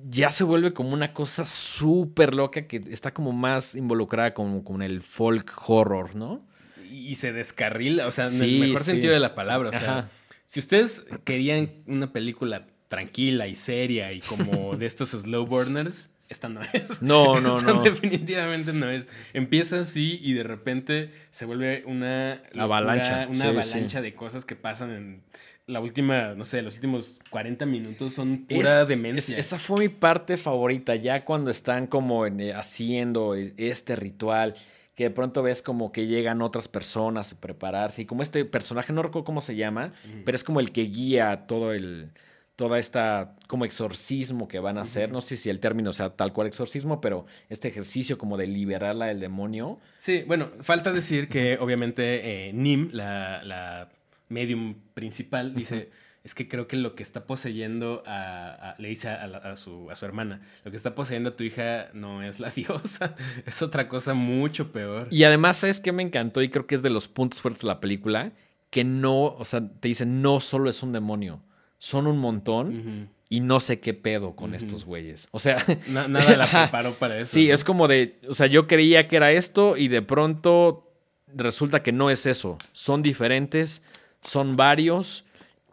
[0.09, 4.81] ya se vuelve como una cosa súper loca que está como más involucrada con, con
[4.81, 6.45] el folk horror, ¿no?
[6.91, 8.91] Y se descarrila, o sea, en Sí, el mejor sí.
[8.91, 9.69] sentido de la palabra.
[9.69, 10.09] O sea, Ajá.
[10.45, 16.47] si ustedes querían una película tranquila y seria y como de estos slow burners, esta
[16.49, 17.01] no es.
[17.01, 17.83] No, no, Esta no.
[17.83, 19.07] Definitivamente no es.
[19.33, 24.45] Empieza así y de repente se vuelve una locura, Avalancha, Una sí, avalancha de cosas
[24.45, 25.23] que pasan en
[25.67, 29.37] la última, no sé, los últimos 40 minutos son pura Es- demencia.
[29.37, 33.95] es- esa fue mi parte favorita, ya cuando están como en, eh, haciendo e- este
[33.95, 34.55] ritual,
[35.01, 38.93] que de pronto ves como que llegan otras personas a prepararse, y como este personaje,
[38.93, 39.93] no recuerdo cómo se llama,
[40.25, 42.11] pero es como el que guía todo el,
[42.55, 46.33] toda esta como exorcismo que van a hacer, no sé si el término sea tal
[46.33, 49.79] cual exorcismo, pero este ejercicio como de liberarla del demonio.
[49.97, 53.89] Sí, bueno, falta decir que obviamente eh, Nim, la, la
[54.29, 55.89] medium principal, dice,
[56.23, 59.55] es que creo que lo que está poseyendo a, a- le dice a, la- a
[59.55, 63.15] su, a su hermana, lo que está poseyendo a tu hija no es la diosa,
[63.45, 65.07] es otra cosa mucho peor.
[65.09, 66.41] Y además, ¿sabes qué me encantó?
[66.41, 68.33] Y creo que es de los puntos fuertes de la película,
[68.69, 71.41] que no, o sea, te dicen, no solo es un demonio,
[71.79, 73.09] son un montón.
[73.27, 75.29] Y no sé qué pedo con estos güeyes.
[75.31, 75.57] O sea,
[75.87, 77.33] Na- nada la preparó para eso.
[77.33, 77.53] sí, ¿no?
[77.53, 80.91] es como de, o sea, yo creía que era esto y de pronto
[81.33, 82.57] resulta que no es eso.
[82.73, 83.83] Son diferentes,
[84.21, 85.23] son varios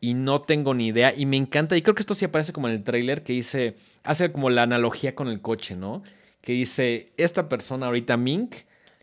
[0.00, 1.14] y no tengo ni idea.
[1.16, 3.76] Y me encanta, y creo que esto sí aparece como en el tráiler que dice,
[4.04, 6.02] hace como la analogía con el coche, ¿no?
[6.40, 8.54] Que dice, esta persona ahorita, Mink,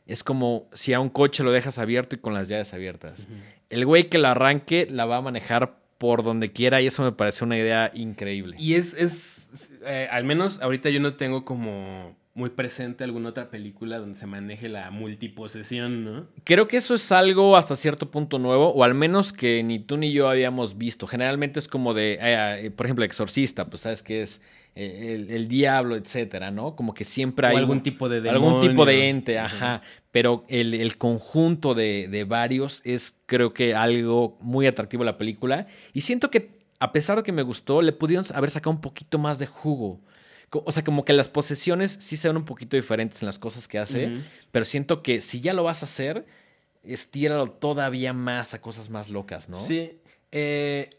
[0.05, 3.27] es como si a un coche lo dejas abierto y con las llaves abiertas.
[3.69, 7.11] El güey que la arranque la va a manejar por donde quiera y eso me
[7.11, 8.55] parece una idea increíble.
[8.59, 9.49] Y es, es
[9.85, 14.25] eh, al menos ahorita yo no tengo como muy presente alguna otra película donde se
[14.25, 16.27] maneje la multiposesión, ¿no?
[16.43, 19.95] Creo que eso es algo hasta cierto punto nuevo, o al menos que ni tú
[19.97, 21.07] ni yo habíamos visto.
[21.07, 24.41] Generalmente es como de, eh, eh, por ejemplo, Exorcista, pues sabes que es
[24.75, 26.75] eh, el, el diablo, etcétera, ¿no?
[26.75, 29.09] Como que siempre hay algún un- tipo de algún tipo de demonio.
[29.17, 29.55] ente, Ajá.
[29.55, 29.81] ajá.
[30.11, 35.17] Pero el, el conjunto de, de varios es, creo que, algo muy atractivo a la
[35.17, 35.67] película.
[35.93, 39.17] Y siento que, a pesar de que me gustó, le pudieron haber sacado un poquito
[39.19, 40.01] más de jugo.
[40.51, 43.67] O sea, como que las posesiones sí se ven un poquito diferentes en las cosas
[43.67, 44.21] que hace.
[44.51, 46.25] Pero siento que si ya lo vas a hacer,
[46.83, 49.57] estíralo todavía más a cosas más locas, ¿no?
[49.57, 49.99] Sí.
[50.31, 50.89] eh,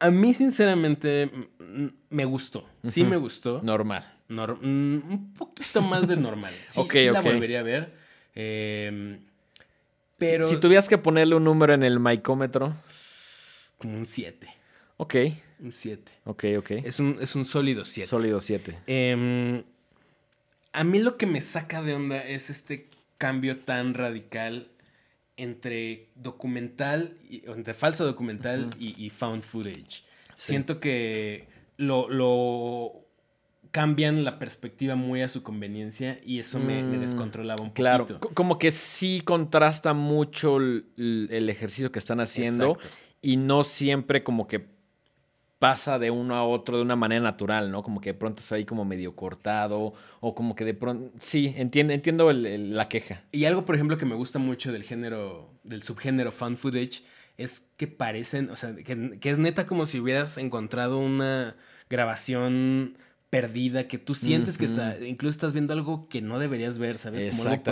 [0.00, 1.30] a mí, sinceramente,
[2.10, 2.66] me gustó.
[2.82, 3.60] Sí me gustó.
[3.62, 4.04] Normal.
[4.28, 6.52] Nor- mm, un poquito más de normal.
[6.66, 7.24] Sí, Ok, sí la ok.
[7.26, 7.94] volvería a ver.
[8.34, 9.20] eh,
[10.18, 12.74] pero Si, si tuvieras que ponerle un número en el micómetro.
[13.78, 14.48] como un 7.
[14.96, 15.14] Ok,
[15.62, 16.10] Un 7.
[16.24, 16.70] ok, ok.
[16.84, 18.08] Es un, es un sólido 7.
[18.08, 18.78] Sólido 7.
[18.86, 19.62] Em,
[20.72, 24.68] a mí lo que me saca de onda es este cambio tan radical
[25.36, 30.02] entre documental, y, entre falso documental y, y found footage.
[30.34, 30.48] Sí.
[30.52, 31.46] Siento que
[31.76, 32.92] lo, lo
[33.70, 38.04] cambian la perspectiva muy a su conveniencia y eso me, me Mm, descontrolaba un Claro,
[38.06, 38.20] poquito.
[38.28, 42.88] co- como que sí contrasta mucho el, el ejercicio que están haciendo Exacto.
[43.22, 44.71] y no siempre como que
[45.62, 47.84] pasa de uno a otro de una manera natural, ¿no?
[47.84, 51.12] Como que de pronto está ahí como medio cortado o como que de pronto...
[51.20, 53.22] Sí, entiendo, entiendo el- el- la queja.
[53.30, 57.04] Y algo, por ejemplo, que me gusta mucho del género, del subgénero fan footage,
[57.38, 61.54] es que parecen, o sea, que, que es neta como si hubieras encontrado una
[61.88, 62.98] grabación
[63.30, 67.22] perdida, que tú sientes que está, incluso estás viendo algo que no deberías ver, ¿sabes?
[67.30, 67.62] Como algo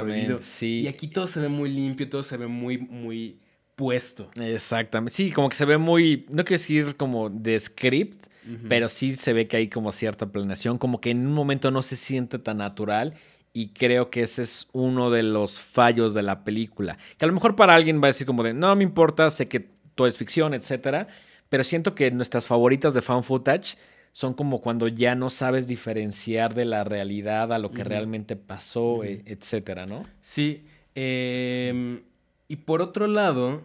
[0.43, 0.83] sí.
[0.85, 3.41] Y aquí todo se ve muy limpio, todo se ve muy, muy
[3.81, 4.31] puesto.
[4.41, 5.13] Exactamente.
[5.15, 8.27] Sí, como que se ve muy, no quiero decir como de script,
[8.69, 11.83] pero sí se ve que hay como cierta planeación, como que en un momento no
[11.83, 13.15] se siente tan natural
[13.53, 16.99] y creo que ese es uno de los fallos de la película.
[17.17, 19.49] Que a lo mejor para alguien va a decir como de, no me importa, sé
[19.49, 21.09] que todo es ficción, etcétera,
[21.49, 23.77] pero siento que nuestras favoritas de fan footage
[24.13, 29.05] son como cuando ya no sabes diferenciar de la realidad a lo que realmente pasó,
[29.05, 30.05] e- etcétera, ¿no?
[30.21, 30.65] Sí.
[30.95, 32.03] em,
[32.49, 33.63] y por otro lado,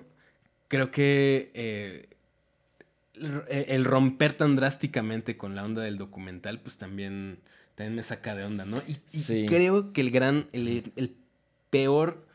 [0.75, 2.09] creo que eh,
[3.15, 7.39] el- el romper tan drásticamente con la onda del documental, pues también,
[7.75, 8.81] también me saca de onda, ¿no?
[8.87, 9.45] Y, y Sí.
[9.47, 11.15] creo que el gran, el, el
[11.69, 12.25] peor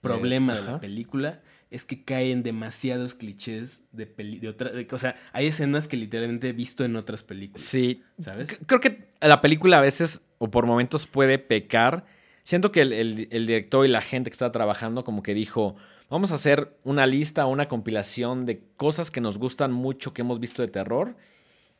[0.00, 4.98] problema de la película es que caen demasiados clichés de peli de otra, de- o
[4.98, 7.60] sea, hay escenas que literalmente he visto en otras películas.
[7.62, 8.58] Sí, ¿Sabes?
[8.66, 12.06] Creo que la película a veces o por momentos puede pecar.
[12.42, 15.76] Siento que el, el- el director y la gente que está trabajando como que dijo,
[16.10, 20.22] vamos a hacer una lista o una compilación de cosas que nos gustan mucho que
[20.22, 21.16] hemos visto de terror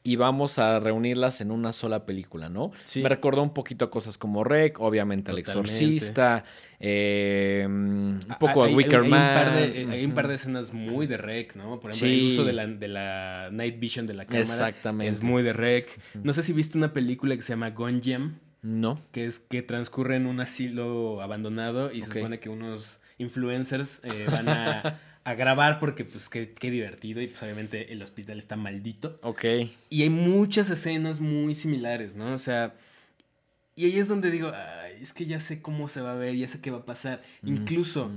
[0.02, 2.72] y vamos a reunirlas en una sola película, ¿no?
[2.86, 3.02] Sí.
[3.02, 5.70] Me recordó un poquito a cosas como Rec, obviamente El Totalmente.
[5.72, 6.44] Exorcista,
[6.78, 9.34] eh, un Ah, poco a hay- hay- Wicker hay Man.
[9.44, 11.80] par de- hay un par de escenas muy de rec, ¿no?
[11.80, 15.10] Por ejemplo, el uso de la, de la night vision de la cámara Exactamente.
[15.10, 16.00] es muy de rec.
[16.14, 19.02] No sé si viste una película que se llama Gonjam, No.
[19.12, 24.26] que es que transcurre en un asilo abandonado y se supone que unos influencers eh,
[24.30, 28.56] van a, a, grabar porque pues qué, qué, divertido y pues obviamente el hospital está
[28.56, 29.18] maldito.
[29.22, 29.44] Ok.
[29.90, 32.34] Y hay muchas escenas muy similares, ¿no?
[32.34, 32.74] O sea,
[33.76, 36.34] y ahí es donde digo, Ay, es que ya sé cómo se va a ver,
[36.34, 37.22] ya sé qué va a pasar.
[37.44, 38.10] Incluso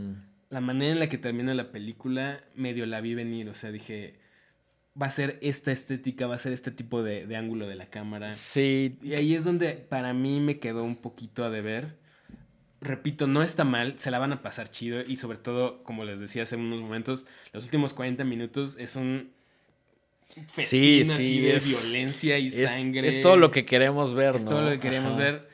[0.49, 4.15] la manera en la que termina la película medio la vi venir, o sea, dije
[5.01, 7.87] va a ser esta estética, va a ser este tipo de, de, ángulo de la
[7.87, 8.29] cámara.
[8.29, 8.97] Sí.
[9.01, 11.95] Y ahí es donde para mí me quedó un poquito a deber.
[12.83, 16.19] Repito, no está mal, se la van a pasar chido y sobre todo, como les
[16.19, 19.31] decía hace unos momentos, los últimos 40 minutos es un...
[20.57, 23.07] Sí, sí, de es, violencia y es, sangre.
[23.07, 24.49] Es todo lo que queremos ver, es ¿no?
[24.49, 25.19] todo lo que queremos Ajá.
[25.19, 25.49] ver.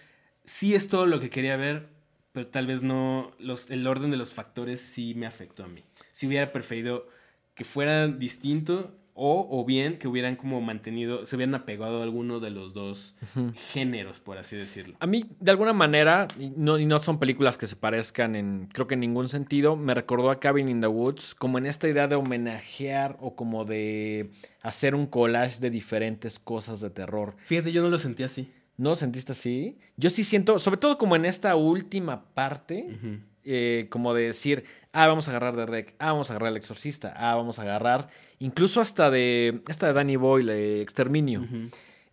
[0.46, 1.88] Sí es todo lo que quería ver,
[2.32, 3.32] pero tal vez no...
[3.40, 5.84] Los, el orden de los factores sí me afectó a mí.
[6.14, 7.08] Si hubiera preferido
[7.54, 12.40] que fuera distinto o, o, bien que hubieran como mantenido, se hubieran apegado a alguno
[12.40, 13.54] de los dos uh -huh.
[13.74, 14.96] géneros, por así decirlo.
[15.02, 18.70] A mí, de alguna manera, y no, y no son películas que se parezcan en,
[18.72, 21.90] creo que en ningún sentido, me recordó a Cabin in the Woods, como en esta
[21.90, 27.36] idea de homenajear o como de hacer un collage de diferentes cosas de terror.
[27.40, 28.50] Fíjate, yo no lo sentí así.
[28.78, 29.78] ¿No lo sentiste así?
[29.98, 33.20] Yo sí siento, sobre todo como en esta última parte, uh -huh.
[33.52, 36.58] Eh, como de decir, ah, vamos a agarrar de Rec, ah, vamos a agarrar al
[36.58, 38.08] Exorcista, ah, vamos a agarrar
[38.38, 41.42] incluso hasta de esta de Danny Boyle, de Exterminio.
[41.42, 41.72] Uh -huh.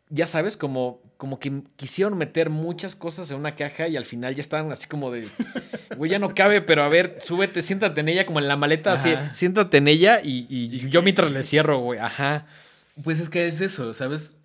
[0.08, 4.36] Ya sabes, como, como que quisieron meter muchas cosas en una caja y al final
[4.36, 5.28] ya estaban así como de,
[5.96, 8.92] güey, ya no cabe, pero a ver, súbete, siéntate en ella, como en la maleta,
[8.92, 12.46] así, siéntate en ella y, y, y yo mientras le cierro, güey, ajá.
[13.02, 14.36] Pues es que es eso, ¿sabes?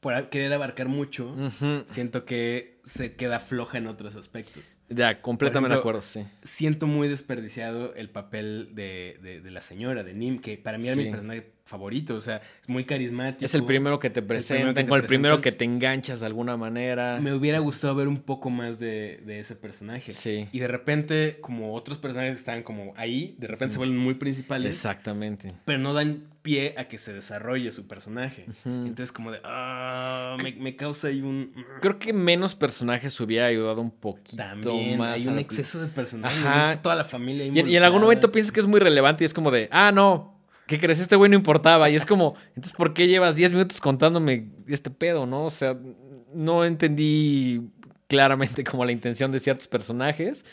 [0.00, 1.84] Por querer abarcar mucho, uh -huh.
[1.86, 4.78] siento que se queda floja en otros aspectos.
[4.88, 6.24] Ya, completamente de acuerdo, sí.
[6.42, 10.84] Siento muy desperdiciado el papel de, de, de, la señora, de Nim, que para mí
[10.86, 11.04] era sí.
[11.04, 13.44] mi personaje favorito, o sea, es muy carismático.
[13.44, 17.18] Es el primero que te presentan, con el primero que te enganchas de alguna manera.
[17.20, 20.12] Me hubiera gustado ver un poco más de, de ese personaje.
[20.12, 20.46] Sí.
[20.52, 24.14] Y de repente, como otros personajes que están como ahí, de repente se vuelven muy
[24.14, 24.76] principales.
[24.76, 25.52] Exactamente.
[25.64, 28.44] Pero no dan pie a que se desarrolle su personaje.
[28.46, 28.86] Uh -huh.
[28.88, 31.54] Entonces, como de, ah, me, me, causa ahí un...
[31.80, 35.14] Creo que menos personajes hubiera ayudado un poquito También, más.
[35.14, 36.44] hay un exceso de personajes.
[36.44, 36.82] Ajá.
[36.82, 37.46] Toda la familia.
[37.46, 39.90] Y, y en algún momento piensas que es muy relevante y es como de, ah,
[39.90, 40.33] no,
[40.66, 41.00] ¿Qué crees?
[41.00, 41.90] Este güey no importaba.
[41.90, 45.44] Y es como, entonces, ¿por qué llevas 10 minutos contándome este pedo, no?
[45.44, 45.76] O sea,
[46.32, 47.62] no entendí
[48.08, 50.44] claramente como la intención de ciertos personajes,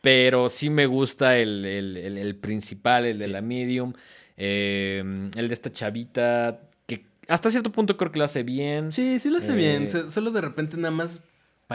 [0.00, 3.30] pero sí me gusta el, el, el, el principal, el de sí.
[3.30, 3.94] la medium,
[4.36, 8.92] eh, el de esta chavita, que hasta cierto punto creo que lo hace bien.
[8.92, 10.10] Sí, sí lo hace eh, bien.
[10.10, 11.20] Solo de repente nada más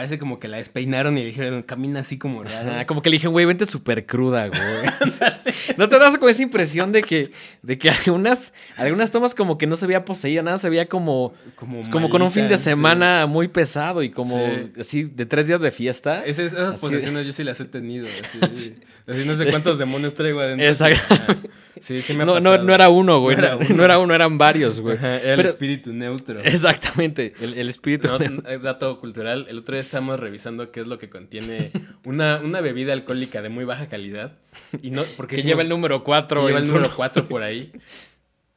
[0.00, 2.70] Parece como que la despeinaron y le dijeron, camina así como raro.
[2.70, 4.60] Ajá, como que le dijeron, güey, vente súper cruda, güey.
[5.76, 9.66] ¿No te das con esa impresión de que, de que algunas, algunas tomas como que
[9.66, 12.56] no se veía poseída, nada, se veía como, como, malita, como con un fin de
[12.56, 13.28] semana sí.
[13.28, 14.72] muy pesado y como sí.
[14.80, 16.24] así de tres días de fiesta.
[16.24, 18.06] Es, esas así posesiones yo sí las he tenido.
[18.40, 18.76] Así,
[19.10, 20.66] así, no sé cuántos demonios traigo adentro.
[20.66, 21.00] Exacto.
[21.10, 21.36] Ah,
[21.80, 23.36] sí, sí me ha no, no, no, era uno, güey.
[23.36, 24.96] No, era uno, no era uno eran varios, güey.
[24.96, 26.40] Ajá, era Pero, el espíritu neutro.
[26.40, 28.58] Exactamente, el, el espíritu neutro.
[28.60, 31.72] Dato cultural, el otro día estamos revisando qué es lo que contiene
[32.04, 34.38] una, una bebida alcohólica de muy baja calidad.
[34.82, 36.46] Y no, porque que lleva el número 4.
[36.46, 37.72] Lleva el número 4 por ahí.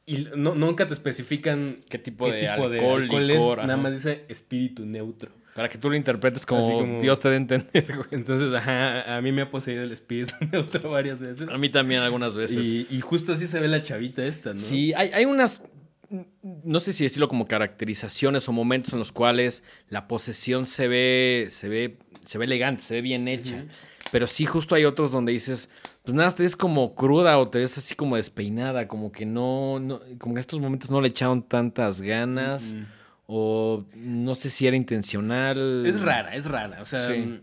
[0.06, 3.66] Y no, nunca te especifican qué tipo, qué de, tipo alcohol, de alcohol licor, es.
[3.66, 5.32] Nada más dice espíritu neutro.
[5.54, 8.08] Para que tú lo interpretes como, como, Dios te dé entender, güey.
[8.10, 11.48] Entonces, ajá, a mí me ha poseído el espíritu neutro varias veces.
[11.48, 12.66] A mí también algunas veces.
[12.66, 14.60] Y, y justo así se ve la chavita esta, ¿no?
[14.60, 15.62] Sí, hay, hay unas
[16.42, 21.48] no sé si decirlo como caracterizaciones o momentos en los cuales la posesión se ve,
[21.50, 23.56] se ve, se ve elegante, se ve bien hecha.
[23.56, 23.68] Uh -huh.
[24.12, 25.70] Pero sí, justo hay otros donde dices,
[26.04, 29.80] pues nada, te ves como cruda o te ves así como despeinada, como que no,
[29.80, 32.72] no como que en estos momentos no le echaron tantas ganas.
[32.72, 32.86] Uh -huh.
[33.26, 35.84] O no sé si era intencional.
[35.86, 36.82] Es rara, es rara.
[36.82, 37.40] O sea, sí.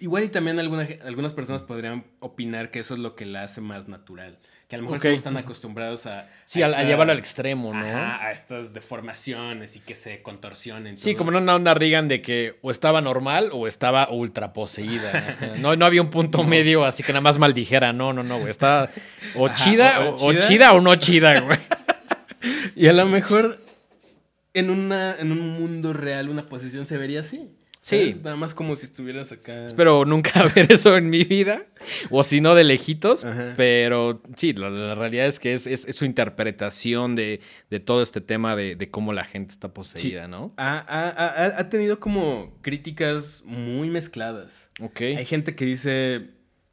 [0.00, 3.60] igual y también alguna, algunas personas podrían opinar que eso es lo que la hace
[3.60, 4.38] más natural
[4.68, 5.12] que a lo mejor okay.
[5.12, 6.28] no están acostumbrados a...
[6.44, 7.86] Sí, a, esta, a, llevarlo al extremo, ¿no?
[7.86, 10.96] Ajá, a estas deformaciones y que se contorsionen.
[10.96, 11.18] Sí, todo.
[11.18, 15.36] como una onda Reagan de que o estaba normal o estaba ultra poseída.
[15.58, 16.44] no, no había un punto no.
[16.44, 17.92] medio así que nada más maldijera.
[17.92, 18.50] No, no, no, güey.
[18.50, 18.90] Estaba
[19.36, 21.58] o, Ajá, chida, o, o, chida, o, chida, o no chida, güey.
[22.74, 23.60] y a lo mejor
[24.56, 27.50] en, una, en un mundo real una posesión se vería así.
[27.86, 28.16] Sí.
[28.24, 29.64] Nada más como si estuvieras acá.
[29.64, 31.66] Espero nunca ver eso en mi vida.
[32.10, 33.24] O si no, de lejitos.
[33.24, 33.54] Ajá.
[33.56, 37.40] Pero sí, la, la, realidad es que es, es, es su interpretación de,
[37.70, 40.30] de, todo este tema de, de, cómo la gente está poseída, sí.
[40.30, 40.52] ¿no?
[40.56, 44.68] Ha, ha, ha, tenido como críticas muy mezcladas.
[44.80, 45.02] Ok.
[45.02, 46.30] Hay gente que dice,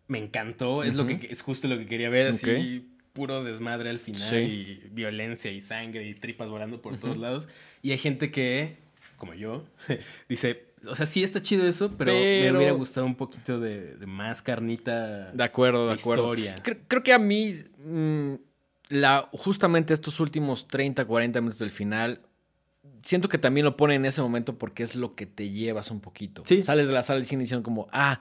[0.07, 0.97] me encantó, es, uh -huh.
[0.97, 4.35] lo que, es justo lo que quería ver, así puro desmadre al final, sí.
[4.35, 6.99] y violencia y sangre y tripas volando por uh -huh.
[6.99, 7.47] todos lados.
[7.83, 8.81] Y hay gente que
[9.23, 9.63] como yo,
[10.27, 14.41] dice, o sea, sí está chido eso, pero, me hubiera gustado un poquito de, más
[14.41, 15.31] carnita.
[15.31, 16.35] De acuerdo, de, acuerdo.
[16.35, 16.55] Historia.
[16.61, 18.33] Creo, que a mí, mm,
[18.89, 22.19] la, justamente estos últimos 30, 40 minutos del final,
[23.01, 26.01] siento que también lo pone en ese momento porque es lo que te llevas un
[26.01, 26.43] poquito.
[26.45, 26.61] Sí.
[26.61, 28.19] Sales de la sala del cine diciendo como, ah,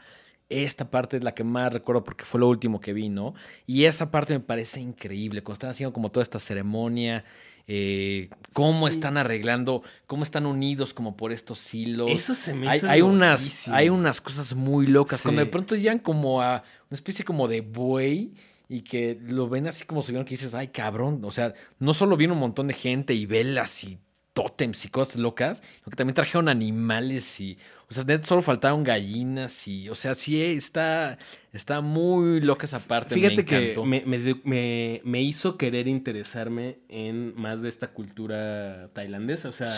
[0.52, 3.34] esta parte es la que más recuerdo porque fue lo último que vi, ¿no?
[3.66, 7.24] Y esa parte me parece increíble, cuando están haciendo como toda esta ceremonia,
[7.66, 12.10] eh, cómo están arreglando, cómo están unidos como por estos hilos.
[12.10, 15.76] Eso se me hay, hizo hay unas, hay unas cosas muy locas, cuando de pronto
[15.76, 18.32] llegan como a una especie como de buey
[18.68, 21.94] y que lo ven así como si vieron que dices, ay cabrón, o sea, no
[21.94, 23.98] solo viene un montón de gente y velas y
[24.32, 29.68] tótems y cosas locas, sino que también trajeron animales y, o sea, solo faltaron gallinas
[29.68, 31.18] y, o sea, sí está,
[31.52, 33.14] está muy loca esa parte.
[33.14, 39.68] Fíjate que me, me, hizo querer interesarme en más de esta cultura tailandesa, o sea,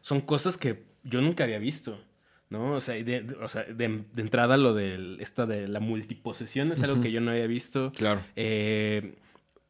[0.00, 1.98] son cosas que yo nunca había visto.
[2.50, 2.72] ¿no?
[2.74, 7.00] O sea, de, o sea, de, entrada lo de esta de la multiposesión es algo
[7.00, 7.92] que yo no había visto.
[7.92, 8.20] Claro.
[8.36, 9.14] Eh,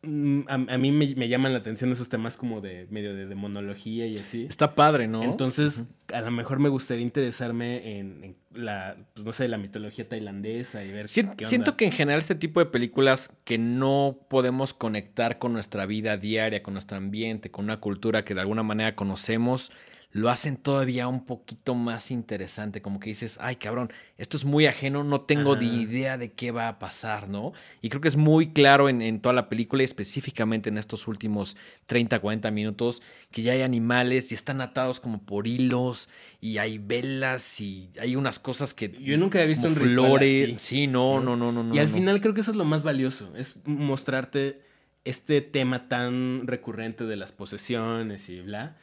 [0.05, 4.19] Mm, a, mí me, llaman la atención esos temas como de medio de demonología y
[4.19, 4.47] así.
[4.49, 5.23] Está padre, ¿no?
[5.23, 10.85] Entonces, a lo mejor me gustaría interesarme en, la, pues, no sé, la mitología tailandesa
[10.85, 15.39] y ver qué Siento que en general este tipo de películas que no podemos conectar
[15.39, 19.71] con nuestra vida diaria, con nuestro ambiente, con una cultura que de alguna manera conocemos,
[20.13, 24.67] lo hacen todavía un poquito más interesante, como que dices, ay cabrón, esto es muy
[24.67, 27.55] ajeno, no tengo ni idea de qué va a pasar, ¿no?
[27.81, 31.57] Y creo que es muy claro en, toda la película y específicamente en estos últimos
[31.87, 36.11] 30, 40 minutos, que ya hay animales y están atados como por hilos
[36.43, 38.91] y hay velas y hay unas cosas que...
[38.91, 40.61] Yo nunca he visto un flores.
[40.61, 41.75] Sí, no, no, no, no.
[41.75, 44.61] Y al final creo que eso es lo más valioso, es mostrarte
[45.05, 48.77] este tema tan recurrente de las posesiones y bla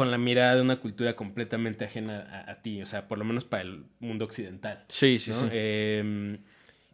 [0.00, 3.44] con la mirada de una cultura completamente ajena a, ti, o sea, por lo menos
[3.44, 4.82] para el mundo occidental.
[4.88, 5.46] Sí, sí, sí.
[5.52, 6.38] Em,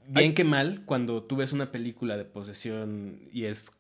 [0.09, 3.71] bien que mal, cuando tú ves una película de posesión y es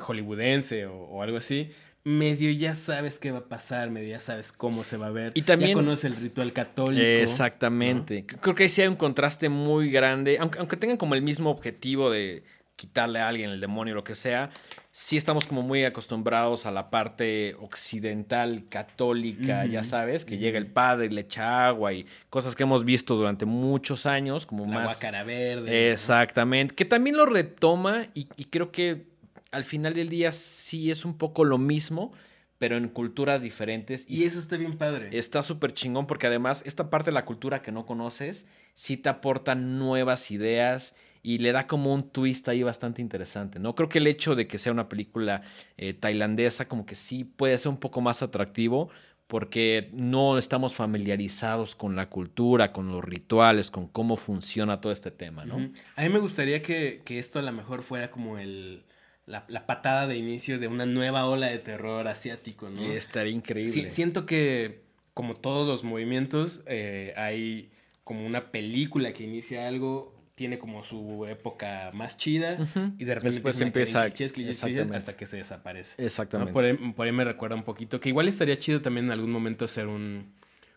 [0.00, 1.70] hollywoodense o, algo así,
[2.02, 5.30] medio ya sabes qué va a pasar, medio ya sabes cómo se va a ver.
[5.36, 7.00] Y también ya conoces el ritual católico.
[7.00, 8.26] Exactamente.
[8.26, 11.50] Creo que ahí sí hay un contraste muy grande, aunque, aunque tengan como el mismo
[11.50, 12.42] objetivo de
[12.78, 14.50] quitarle a alguien el demonio, lo que sea,
[14.92, 20.68] sí estamos como muy acostumbrados a la parte occidental católica, ya sabes, que llega el
[20.68, 24.86] padre y le echa agua y cosas que hemos visto durante muchos años, como la
[24.86, 24.96] más...
[24.98, 25.90] cara verde.
[25.90, 29.08] Exactamente, que también lo retoma y, creo que
[29.50, 32.12] al final del día sí es un poco lo mismo,
[32.58, 34.04] pero en culturas diferentes.
[34.08, 35.08] Y, eso está bien padre.
[35.18, 39.08] Está súper chingón porque además esta parte de la cultura que no conoces sí te
[39.08, 43.74] aporta nuevas ideas y le da como un twist ahí bastante interesante, ¿no?
[43.74, 45.42] Creo que el hecho de que sea una película
[45.76, 48.90] eh, tailandesa como que sí puede ser un poco más atractivo
[49.28, 55.10] porque no estamos familiarizados con la cultura, con los rituales, con cómo funciona todo este
[55.10, 55.70] tema, ¿no?
[55.96, 58.84] A mí me gustaría que, esto a lo mejor fuera como el,
[59.26, 62.80] la, patada de inicio de una nueva ola de terror asiático, ¿no?
[62.80, 63.90] estaría increíble.
[63.90, 64.80] siento que,
[65.12, 67.70] como todos los movimientos, eh, hay
[68.04, 72.58] como una película que inicia algo tiene como su época más chida
[72.96, 76.04] y de repente Después empieza hasta que se desaparece.
[76.04, 76.52] Exactamente.
[76.52, 79.88] Por, ahí, me recuerda un poquito que igual estaría chido también en algún momento hacer
[79.88, 80.32] un,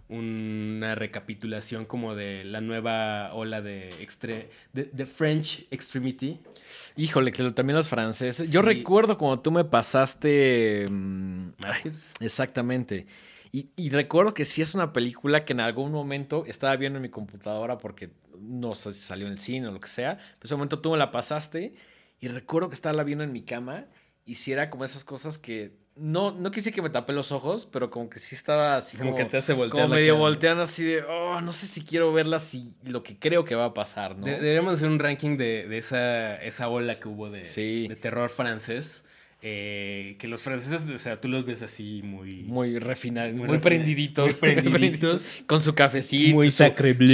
[0.10, 3.93] una recapitulación como de la nueva ola de,
[4.74, 6.39] de, French Extremity.
[6.95, 8.52] Híjole, que también los franceses.
[8.52, 10.88] Yo recuerdo cuando tú me pasaste...
[10.89, 11.50] Mm,
[12.19, 13.06] exactamente.
[13.52, 17.04] Y, y, recuerdo que sí es una película que en algún momento estaba viendo en
[17.04, 18.10] mi computadora porque
[18.41, 20.91] no sé si salió en el cine o lo que sea, pero ese momento tú
[20.91, 21.73] me la pasaste
[22.19, 23.86] y recuerdo que estaba viendo en mi cama
[24.25, 27.67] y si era como esas cosas que no, no quise que me tapé los ojos,
[27.71, 29.84] pero como que sí estaba así como, que te hace voltear.
[29.84, 33.43] Como medio volteando así de, oh, no sé si quiero verla, si lo que creo
[33.43, 34.25] que va a pasar, ¿no?
[34.25, 39.04] deberíamos hacer un ranking de, de esa, esa ola que hubo de, de terror francés.
[39.43, 42.43] Eh, que los franceses, o sea, tú los ves así muy...
[42.43, 44.25] Muy refinados, muy, prendiditos.
[44.25, 45.25] Muy prendiditos.
[45.48, 46.63] con su cafecito, muy su,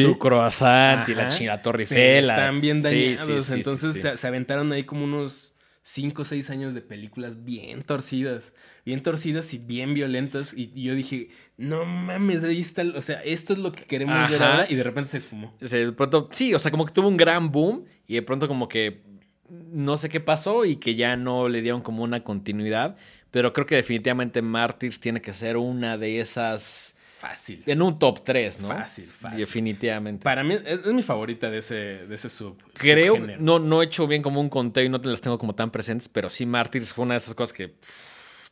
[0.02, 3.50] su croissant y la china Torre Están bien dañados.
[3.50, 5.54] Entonces se, aventaron ahí como unos
[5.84, 8.52] 5 o 6 años de películas bien torcidas.
[8.84, 10.54] Bien torcidas y bien violentas.
[10.54, 12.84] Y, yo dije, no mames, ahí está...
[12.94, 14.68] O sea, esto es lo que queremos ver ahora.
[14.70, 15.56] Y de repente se esfumó.
[15.62, 17.86] de pronto, sí, o sea, como que tuvo un gran boom.
[18.06, 19.08] Y de pronto como que
[19.50, 22.98] no sé qué pasó y que ya no le dieron como una continuidad.
[23.32, 26.96] Pero creo que definitivamente Martyrs tiene que ser una de esas.
[26.96, 27.64] Fácil.
[27.66, 28.68] En un top 3, ¿no?
[28.68, 29.40] Fácil, fácil.
[29.40, 30.24] Definitivamente.
[30.24, 32.62] Para mí es, mi favorita de ese, de ese sub.
[32.74, 35.56] Creo, no, no he hecho bien como un conteo y no te las tengo como
[35.56, 37.74] tan presentes, pero sí Martyrs fue una de esas cosas que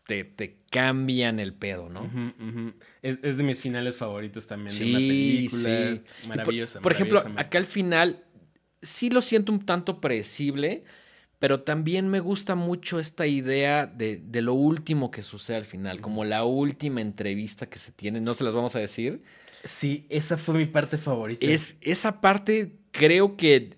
[0.07, 2.09] te, te cambian el pedo, ¿no?
[3.03, 5.69] Es, es, de mis finales favoritos también de una película.
[5.69, 6.27] Sí.
[6.27, 6.81] Maravillosa.
[6.81, 8.24] Por, ejemplo, acá al final
[8.85, 10.83] sí lo siento un tanto predecible,
[11.39, 16.01] pero también me gusta mucho esta idea de, de, lo último que sucede al final,
[16.01, 19.21] como la última entrevista que se tiene, no se las vamos a decir.
[19.63, 21.45] Sí, esa fue mi parte favorita.
[21.45, 23.77] Es, esa parte creo que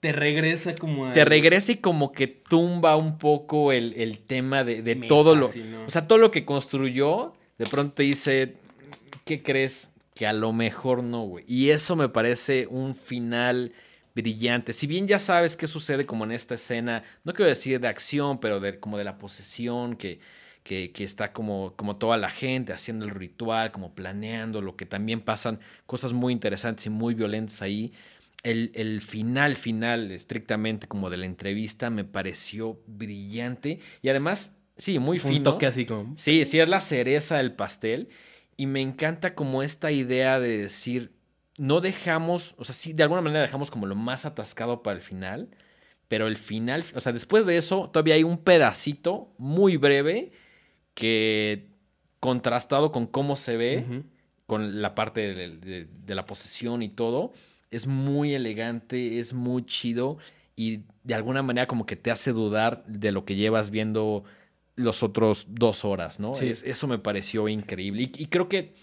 [0.00, 1.12] te regresa como a...
[1.12, 5.46] Te regresa y como que tumba un poco el, tema de, todo lo...
[5.46, 8.56] O sea, todo lo que construyó, de pronto te dice,
[9.24, 9.90] ¿qué crees?
[10.14, 11.44] Que a lo mejor no, güey.
[11.48, 13.72] Y eso me parece un final
[14.14, 14.72] brillante.
[14.72, 18.40] Si bien ya sabes qué sucede como en esta escena, no quiero decir de acción,
[18.40, 20.20] pero de, como de la posesión, que,
[20.62, 24.86] que, que, está como, como toda la gente haciendo el ritual, como planeando, lo que
[24.86, 27.92] también pasan cosas muy interesantes y muy violentas ahí
[28.42, 33.78] el, final, final, estrictamente como de la entrevista, me pareció brillante.
[34.02, 35.36] Y además, sí, muy fino.
[35.36, 36.16] Un toque así como.
[36.16, 38.08] Sí, sí, es la cereza del pastel.
[38.56, 41.12] Y me encanta como esta idea de decir,
[41.62, 45.02] no dejamos, o sea, sí, de alguna manera dejamos como lo más atascado para el
[45.02, 45.48] final.
[46.08, 50.32] Pero el final, o sea, después de eso, todavía hay un pedacito muy breve
[50.92, 51.68] que
[52.20, 54.04] contrastado con cómo se ve,
[54.46, 57.32] con la parte de la posesión y todo
[57.72, 60.18] es muy elegante, es muy chido
[60.54, 64.24] y de alguna manera como que te hace dudar de lo que llevas viendo
[64.76, 66.32] los otros dos horas, ¿no?
[66.38, 68.74] eso me pareció increíble y, creo que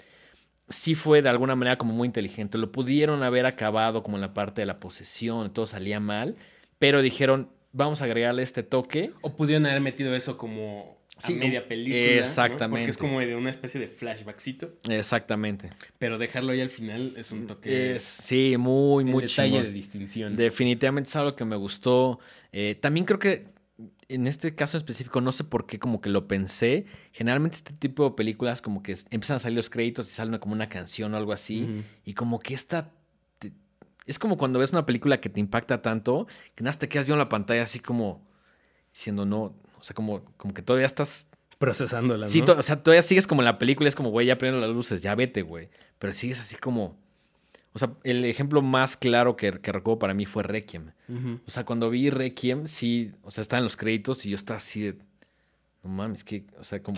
[0.70, 2.57] sí fue de alguna manera como muy inteligente.
[2.57, 6.36] Lo pudieron haber acabado como en la parte de la posesión, todo salía mal,
[6.78, 9.11] pero dijeron, vamos a agregarle este toque.
[9.22, 12.22] O pudieron haber metido eso como sí, media película.
[12.22, 12.80] Exactamente.
[12.80, 14.74] Porque es como de una especie de flashbackcito.
[14.89, 15.70] Exactamente.
[15.97, 17.95] Pero dejarlo ahí al final es un toque.
[17.95, 20.36] Es, sí, muy, muy detalle de distinción.
[20.36, 22.20] Definitivamente es algo que me gustó.
[22.51, 23.45] Eh, también creo que
[24.10, 26.86] en este caso específico, no sé por qué, como que lo pensé.
[27.14, 30.53] Generalmente este tipo de películas, como que empiezan a salir los créditos y sale como
[30.53, 31.86] una canción o algo así.
[32.03, 32.91] Y como que esta.
[34.07, 37.24] es como cuando ves una película que te impacta tanto que nada, te quedas viendo
[37.24, 38.28] la pantalla así como
[38.91, 41.28] diciendo, no, o sea, como, como que todavía estás
[41.60, 42.26] procesándola.
[42.26, 42.32] ¿no?
[42.32, 44.72] Sí, o sea, todavía sigues como en la película, es como, güey, ya prendo las
[44.72, 45.70] luces, ya vete, güey.
[45.99, 46.97] Pero sigues así como.
[47.74, 50.91] O sea, el ejemplo más claro que, que recuerdo para mí fue Requiem.
[51.45, 54.57] O sea, cuando vi Requiem, sí, o sea, estaba en los créditos y yo estaba
[54.57, 54.97] así de.
[55.84, 56.97] No mames, que, o sea, como,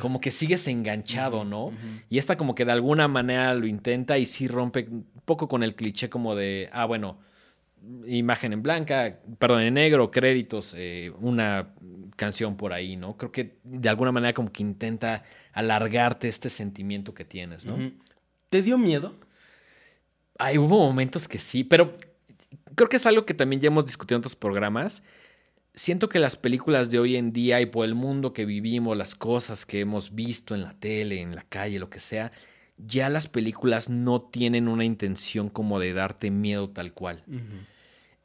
[0.00, 1.72] como que sigues enganchado, ¿no?
[2.08, 5.64] Y esta como que de alguna manera lo intenta y sí rompe un poco con
[5.64, 7.18] el cliché como de, ah, bueno,
[8.06, 11.70] imagen en blanca, perdón, en negro, créditos, eh, una
[12.16, 13.16] canción por ahí, ¿no?
[13.16, 17.92] Creo que de alguna manera como que intenta alargarte este sentimiento que tienes, ¿no?
[18.48, 19.14] ¿Te dio miedo?
[20.38, 21.96] Ay, hubo momentos que sí, pero
[22.74, 25.02] creo que es algo que también ya hemos discutido en otros programas.
[25.74, 29.14] Siento que las películas de hoy en día y por el mundo que vivimos, las
[29.14, 32.32] cosas que hemos visto en la tele, en la calle, lo que sea,
[32.78, 37.22] ya las películas no tienen una intención como de darte miedo tal cual.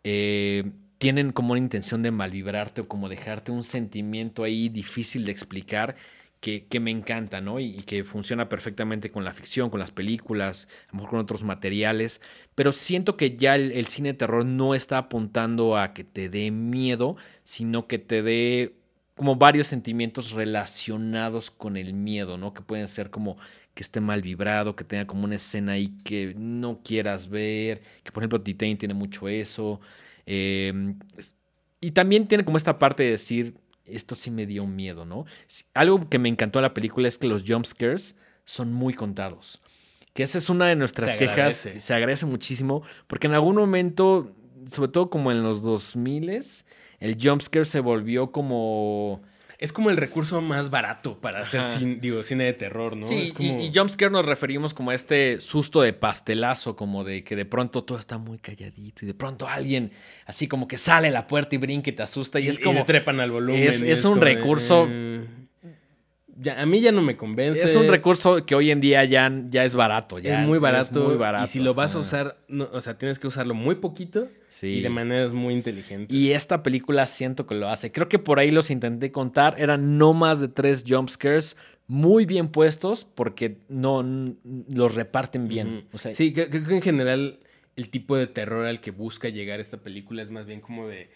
[0.03, 5.32] Eh, tienen como una intención de malvibrarte o como dejarte un sentimiento ahí difícil de
[5.32, 5.95] explicar
[6.41, 7.59] que, me encanta, ¿no?
[7.59, 11.43] Y, que funciona perfectamente con la ficción, con las películas, a lo mejor con otros
[11.43, 12.19] materiales.
[12.55, 16.49] Pero siento que ya el, cine de terror no está apuntando a que te dé
[16.51, 18.75] miedo, sino que te dé
[19.15, 22.53] como varios sentimientos relacionados con el miedo, ¿no?
[22.55, 23.37] Que pueden ser como
[23.75, 28.11] que esté mal vibrado, que tenga como una escena ahí que no quieras ver, que
[28.11, 29.79] por ejemplo Titain tiene mucho eso.
[30.25, 30.97] Em,
[31.79, 33.55] y también tiene como esta parte de decir,
[33.86, 35.25] esto sí me dio miedo, ¿no?
[35.73, 38.15] Algo que me encantó de la película es que los jumpscares
[38.45, 39.59] son muy contados.
[40.13, 41.69] Que esa es una de nuestras quejas.
[41.77, 44.36] Se agradece muchísimo, porque en algún momento,
[44.67, 46.43] sobre todo como en los 2000
[46.99, 49.21] el jumpscare se volvió como
[49.62, 51.62] es como el recurso más barato para hacer
[52.01, 53.07] digo, cine de terror, ¿no?
[53.07, 57.45] Sí, y, jumpscare nos referimos como a este susto de pastelazo, como de que de
[57.45, 59.91] pronto todo está muy calladito y de pronto alguien
[60.26, 62.86] así como que sale a la puerta y brinca y te asusta y, es como...
[62.86, 63.62] trepan al volumen.
[63.62, 64.88] Es, un recurso...
[64.89, 65.28] Eh,
[66.49, 67.63] a mí ya no me convence.
[67.63, 70.19] Es un recurso que hoy en día ya, ya es barato.
[70.19, 71.03] Ya es muy barato.
[71.07, 71.45] muy barato.
[71.45, 72.37] Y si lo vas a usar,
[72.71, 74.27] o sea, tienes que usarlo muy poquito
[74.61, 76.15] y de maneras muy inteligentes.
[76.15, 77.91] Y esta película siento que lo hace.
[77.91, 79.55] Creo que por ahí los intenté contar.
[79.59, 84.03] Eran no más de tres jumpscares muy bien puestos porque no
[84.73, 85.87] los reparten bien.
[86.13, 87.39] sí, creo que en general
[87.75, 91.09] el tipo de terror al que busca llegar esta película es más bien como de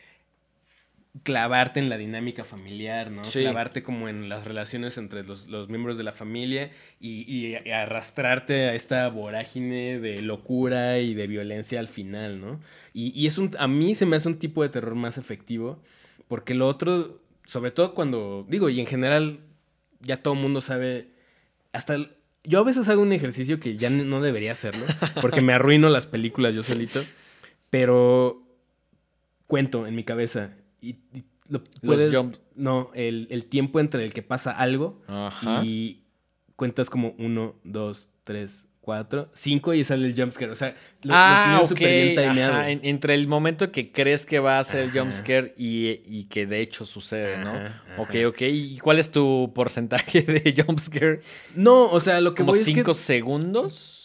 [1.24, 3.22] clavarte en la dinámica familiar, ¿no?
[3.22, 9.07] Clavarte como en las relaciones entre los, miembros de la familia y, arrastrarte a esta
[9.09, 12.59] vorágine de locura y de violencia al final, ¿no?
[12.93, 15.82] Y, es un, a mí se me hace un tipo de terror más efectivo
[16.28, 19.39] porque lo otro sobre todo cuando, digo, y en general
[20.01, 21.09] ya todo el mundo sabe,
[21.72, 22.09] hasta el-
[22.43, 24.86] yo a veces hago un ejercicio que ya no debería hacerlo,
[25.22, 27.03] porque me arruino las películas yo solito,
[27.70, 28.43] pero
[29.47, 30.55] cuento en mi cabeza
[30.90, 35.62] y, y lo puedes, jump- no, el, el tiempo entre el que pasa algo Ajá.
[35.64, 36.04] y
[36.56, 40.52] cuentas como uno, dos, tres, cuatro, cinco y sale el jumpscare.
[40.52, 41.68] O sea, lo, lo ah, tienes ok.
[41.70, 42.54] súper bien timeado.
[42.54, 46.26] ajá, en- entre el momento que crees que va a ser el jumpscare y, y
[46.26, 47.52] que de hecho sucede, ¿no?
[47.56, 48.42] Ajá, Ok, ok.
[48.42, 51.20] ¿Y cuál es tu porcentaje de jumpscare?
[51.56, 54.02] No, o sea, lo que ¿Como voy es que 5 segundos?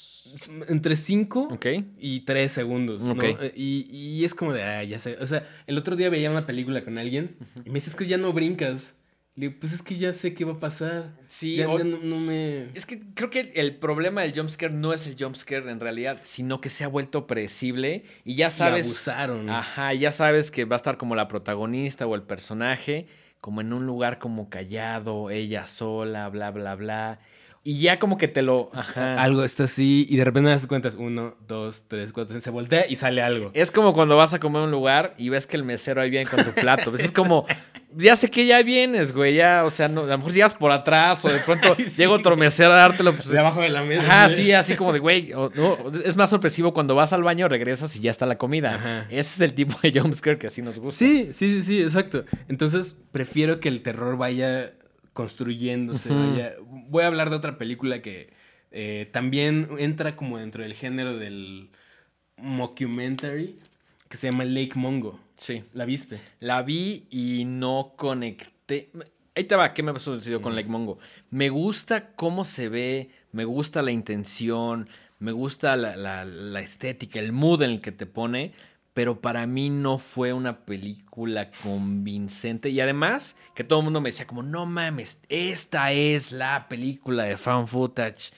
[0.68, 1.66] Entre cinco Ok.
[1.98, 3.12] y tres segundos, ¿no?
[3.12, 3.24] Ok.
[3.56, 5.16] Y, y es como de, ah, ya sé.
[5.20, 8.06] O sea, el otro día veía una película con alguien y me dice, es que
[8.06, 8.96] ya no brincas.
[9.36, 11.16] Le digo, pues es que ya sé qué va a pasar.
[11.28, 12.64] Sí, ya, o- ya no, no me...
[12.74, 16.60] Es que creo que el problema del jumpscare no es el jumpscare en realidad, sino
[16.60, 18.86] que se ha vuelto predecible y ya y sabes.
[18.86, 19.48] abusaron.
[19.48, 23.06] Ajá, ya sabes que va a estar como la protagonista o el personaje,
[23.40, 27.20] como en un lugar como callado, ella sola, bla, bla, bla.
[27.62, 28.70] Y ya como que te lo...
[28.72, 29.20] Ajá.
[29.22, 32.96] Algo está así y de repente das cuentas, uno, dos, tres, cuatro, se voltea y
[32.96, 33.50] sale algo.
[33.52, 36.08] Es como cuando vas a comer a un lugar y ves que el mesero ahí
[36.08, 36.90] viene con tu plato.
[36.90, 37.44] Pues es como,
[37.94, 40.54] ya sé que ya vienes, güey, ya, o sea, no, a lo mejor si llegas
[40.54, 41.84] por atrás o de pronto sí.
[41.98, 43.14] llega otro mesero a dártelo.
[43.14, 44.04] Pues, De abajo de la mesa.
[44.06, 44.34] Ajá, ¿no?
[44.34, 47.94] sí, así como de, güey, o- no, es más sorpresivo cuando vas al baño, regresas
[47.94, 48.76] y ya está la comida.
[48.76, 49.00] Ajá.
[49.10, 50.98] Ese es el tipo de jumpscare que así nos gusta.
[51.04, 52.24] Sí, sí, sí, sí, exacto.
[52.48, 54.72] Entonces, prefiero que el terror vaya
[55.12, 56.54] construyéndose, vaya...
[56.60, 58.32] Voy a hablar de otra película que
[58.70, 61.70] eh, también entra como dentro del género del
[62.36, 63.56] mockumentary,
[64.08, 65.20] que se llama Lake Mongo.
[65.36, 65.64] Sí.
[65.72, 66.20] ¿La viste?
[66.40, 68.90] La vi y no conecté.
[69.34, 70.54] Ahí te va, ¿qué me sucedió con.
[70.54, 70.98] Lake Mongo?
[71.30, 74.88] Me gusta cómo se ve, me gusta la intención,
[75.18, 78.52] me gusta la, la- la estética, el mood en el que te pone,
[78.92, 82.70] pero para mí no fue una película convincente.
[82.70, 87.24] Y además, que todo el mundo me decía como, no mames, esta es la película
[87.24, 88.32] de fan footage.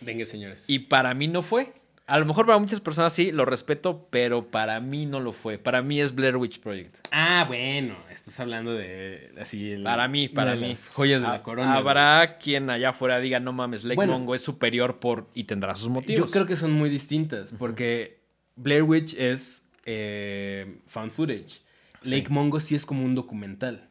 [0.00, 0.64] Venga, señores.
[0.68, 1.74] Y para mí no fue.
[2.06, 5.58] A lo mejor para muchas personas sí, lo respeto, pero para mí no lo fue.
[5.58, 6.96] Para mí es Blair Witch Project.
[7.12, 9.70] Ah, bueno, estás hablando de así...
[9.72, 10.70] el- Para mí, para mí.
[10.70, 11.74] las Joyas de la corona.
[11.74, 14.14] Habrá quien allá afuera diga, no mames, Lake Bueno.
[14.14, 16.26] Mongo es superior por y tendrá sus motivos.
[16.26, 18.18] Yo creo que son muy distintas, porque
[18.56, 21.60] Blair Witch es eh, found footage.
[22.02, 22.10] Sí.
[22.10, 23.88] Lake Mongo sí es como un documental.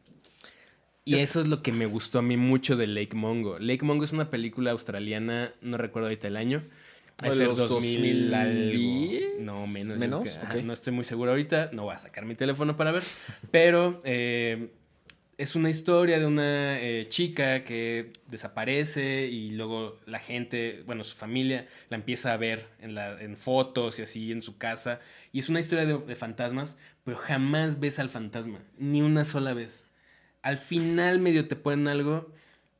[1.04, 3.58] Y Es- eso es lo que me gustó a mí mucho de Lake Mongo.
[3.58, 6.62] Lake Mongo es una película australiana, no recuerdo ahorita el año.
[7.20, 8.54] ¿De Ha de ser los 2000 algo.
[8.54, 9.40] 2010?
[9.40, 9.98] No, menos.
[10.64, 11.70] no estoy muy seguro ahorita.
[11.72, 13.02] No voy a sacar mi teléfono para ver.
[13.50, 14.70] Pero eh,
[15.42, 21.16] es una historia de una eh, chica que desaparece y luego la gente, bueno, su
[21.16, 25.00] familia la empieza a ver en, la, en fotos y así en su casa.
[25.32, 29.54] Y es una historia de, de fantasmas, pero jamás ves al fantasma, ni una sola
[29.54, 29.86] vez.
[30.42, 32.32] Al final medio te ponen algo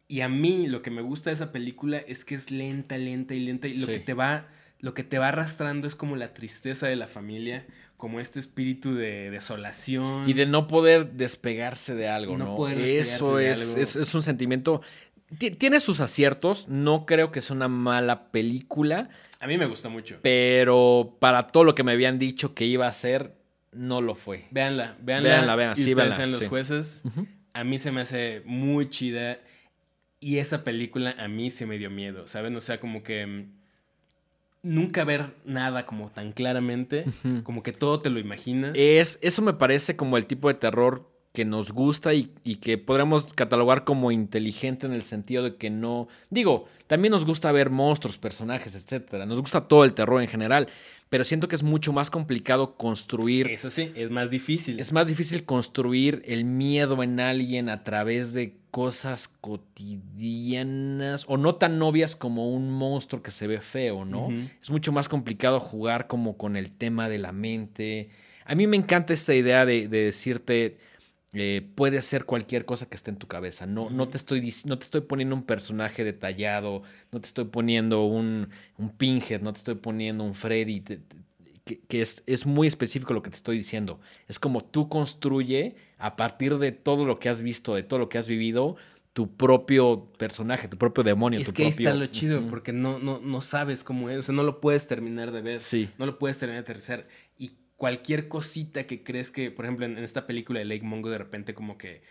[0.07, 3.35] y a mí lo que me gusta de esa película es que es lenta, lenta
[3.35, 3.93] y lenta y lo Sí.
[3.93, 4.49] que te va
[4.81, 7.67] lo que te va arrastrando es como la tristeza de la familia,
[7.97, 10.29] como este espíritu de desolación.
[10.29, 12.57] Y de no poder despegarse de algo, No ¿no?
[12.57, 13.83] poder Eso de es, algo.
[13.83, 14.81] es, es un sentimiento.
[15.39, 19.91] ti- Tiene sus aciertos, no creo que sea una mala película, A mí me gustó
[19.91, 20.19] mucho.
[20.23, 23.35] pero para todo lo que me habían dicho que iba a ser,
[23.73, 24.47] no lo fue.
[24.51, 25.29] Véanla, véanla.
[25.29, 26.47] Véanla, véanla, y sí, ustedes véanla, sean los sí.
[26.47, 27.03] jueces.
[27.53, 29.39] A mí se me hace muy chida.
[30.23, 32.55] Y esa película a mí se me dio miedo, ¿saben?
[32.57, 33.53] O sea, como que mm,
[34.63, 37.05] nunca ver nada como tan claramente,
[37.45, 38.73] como que todo te lo imaginas.
[38.75, 42.77] Es, eso me parece como el tipo de terror que nos gusta y, y que
[42.77, 46.09] podremos catalogar como inteligente en el sentido de que no.
[46.29, 49.27] Digo, también nos gusta ver monstruos, personajes, etcétera.
[49.27, 50.69] Nos gusta todo el terror en general.
[51.11, 53.49] Pero siento que es mucho más complicado construir.
[53.49, 54.79] Eso sí, es más difícil.
[54.79, 61.57] Es más difícil construir el miedo en alguien a través de cosas cotidianas o no
[61.57, 64.29] tan obvias como un monstruo que se ve feo, ¿no?
[64.63, 68.11] Es mucho más complicado jugar como con el tema de la mente.
[68.45, 70.79] A mí me encanta esta idea de, de decirte,
[71.33, 73.67] eh, puede ser cualquier cosa que esté en tu cabeza.
[73.67, 78.05] No, no, te estoy, no te estoy poniendo un personaje detallado, no te estoy poniendo
[78.05, 80.81] un, un Pinhead, no te estoy poniendo un Freddy.
[80.81, 81.17] te- te-
[81.65, 84.01] que, que es, es muy específico lo que te estoy diciendo.
[84.29, 88.09] Es como tú construye a partir de todo lo que has visto, de todo lo
[88.09, 88.77] que has vivido,
[89.13, 91.39] tu propio personaje, tu propio demonio.
[91.39, 91.89] Es tu que ahí propio...
[91.89, 94.87] está lo chido, porque no, no, no sabes cómo es, o sea, no lo puedes
[94.87, 95.89] terminar de ver, Sí.
[95.99, 97.07] no lo puedes terminar de aterrizar.
[97.39, 101.09] Y cualquier cosita que crees que, por ejemplo, en, en esta película de Lake Mongo,
[101.09, 102.03] de repente como que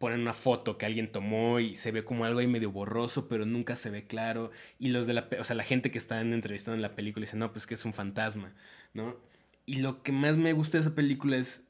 [0.00, 3.46] ponen una foto que alguien tomó y se ve como algo ahí medio borroso, pero
[3.46, 4.50] nunca se ve claro.
[4.80, 7.36] Y los de la, o sea, la gente que están entrevistando en la película dice,
[7.36, 8.52] no, pues que es un fantasma,
[8.94, 9.16] ¿no?
[9.64, 11.62] Y lo que más me gusta de esa película es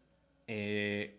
[0.46, 1.18] eh,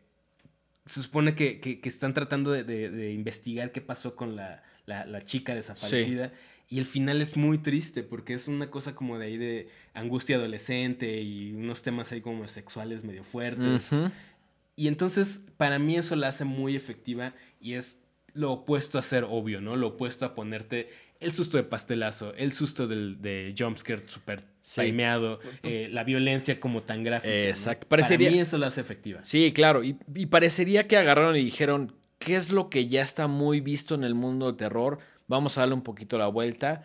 [0.88, 5.54] se supone que, que, están tratando de, de, investigar qué pasó con la, la, chica
[5.54, 6.32] desaparecida.
[6.70, 10.36] Y el final es muy triste porque es una cosa como de ahí de angustia
[10.36, 13.90] adolescente y unos temas ahí como sexuales medio fuertes.
[14.76, 18.02] Y entonces para mí eso la hace muy efectiva y es
[18.34, 19.76] lo opuesto a ser obvio, ¿no?
[19.76, 20.90] Lo opuesto a ponerte
[21.20, 24.44] el susto de pastelazo, el susto del, de jumpscare súper
[24.76, 27.34] timeado, eh, la violencia como tan gráfica.
[27.34, 27.88] Exacto.
[27.88, 28.28] Parecería...
[28.28, 29.24] Para mí eso la hace efectiva.
[29.24, 29.84] Sí, claro.
[29.84, 33.96] Y, y, parecería que agarraron y dijeron, ¿qué es lo que ya está muy visto
[33.96, 35.00] en el mundo de terror?
[35.28, 36.84] Vamos a darle un poquito la vuelta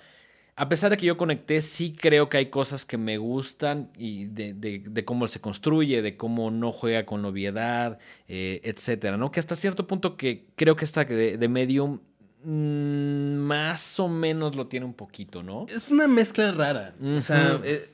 [0.54, 4.26] a pesar de que yo conecté, sí creo que hay cosas que me gustan y
[4.26, 9.30] de, cómo se construye, de cómo no juega con novedad, eh, etcétera, ¿no?
[9.30, 12.00] Que hasta cierto punto que creo que esta de, de Medium
[12.44, 15.64] mm, más o menos lo tiene un poquito, ¿no?
[15.68, 16.94] Es una mezcla rara.
[17.02, 17.90] O sea, eh,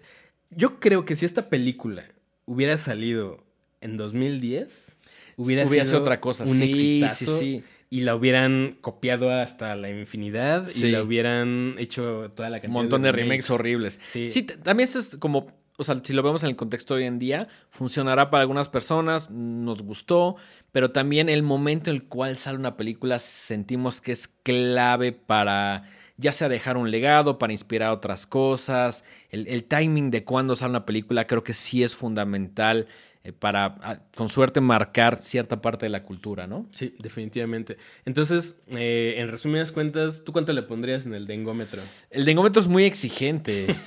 [0.50, 2.06] yo creo que si esta película
[2.44, 3.44] hubiera salido
[3.80, 4.98] en 2010,
[5.36, 6.42] hubiera, sido otra cosa.
[6.42, 12.30] Un sí, sí, sí y la hubieran copiado hasta la infinidad y la hubieran hecho
[12.34, 13.50] toda la cantidad Un montón de, remakes.
[13.50, 13.98] horribles.
[14.06, 14.28] Sí.
[14.28, 17.18] sí, también es como, o sea, si lo vemos en el contexto de hoy en
[17.18, 20.36] día, funcionará para algunas personas, nos gustó,
[20.70, 25.84] pero también el momento en el cual sale una película sentimos que es clave para
[26.18, 30.70] ya sea dejar un legado, para inspirar otras cosas, el, el timing de cuándo sale
[30.70, 32.86] una película creo que sí es fundamental.
[33.28, 36.66] Eh, para, ah, con suerte, marcar cierta parte de la cultura, ¿no?
[36.72, 37.76] Sí, definitivamente.
[38.06, 41.82] Entonces, eh, en resumidas cuentas, ¿tú cuánto le pondrías en el dengómetro?
[42.10, 43.66] El dengómetro es muy exigente.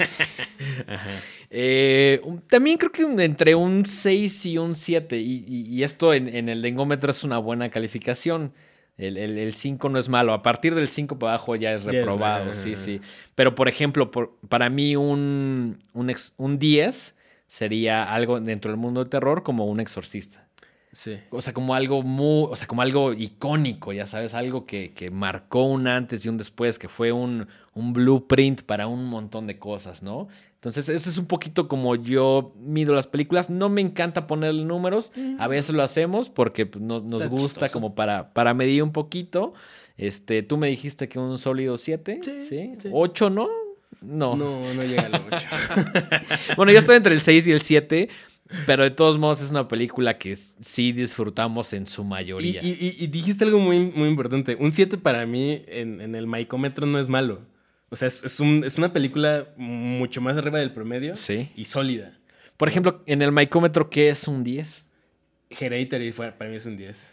[1.54, 7.12] Eh, también creo que entre un 6 y un 7, y, esto en, el dengómetro
[7.12, 8.54] es una buena calificación.
[8.98, 10.32] El, 5 no es malo.
[10.32, 13.02] A partir del 5 para abajo ya es reprobado, sí, sí.
[13.36, 14.12] Pero, por ejemplo,
[14.48, 17.16] para mí un, un, un 10
[17.52, 20.48] sería algo dentro del mundo del terror como un exorcista.
[20.94, 21.20] Sí.
[21.32, 25.12] O sea, como algo muy, o sea, como algo icónico, ya sabes, algo que, que
[25.12, 29.60] marcó un antes y un después, que fue un, un, blueprint para un montón de
[29.60, 30.30] cosas, ¿no?
[30.54, 33.50] Entonces, eso es un poquito como yo mido las películas.
[33.50, 38.32] No me encanta ponerle números, a veces lo hacemos porque pues, nos gusta como para,
[38.32, 39.54] para medir un poquito.
[39.98, 42.42] Este, tú me dijiste que un sólido 7, ¿sí?
[42.42, 42.90] ¿sí?
[42.94, 43.50] 8, ¿no?
[44.00, 44.36] No.
[44.36, 45.48] No, no llega al 8.
[46.58, 48.10] bueno, yo estoy entre el 6 y el 7.
[48.66, 52.62] Pero de todos modos es una película que sí disfrutamos en su mayoría.
[52.62, 54.56] Y, dijiste algo muy, muy importante.
[54.60, 57.42] Un 7 para mí en, el maicómetro no es malo.
[57.90, 61.50] O sea, es, es, una película mucho más arriba del promedio sí.
[61.56, 62.18] y sólida.
[62.58, 64.86] Por ejemplo, en el maicómetro, ¿qué es un 10?
[65.50, 67.12] Hereditary para mí es un 10.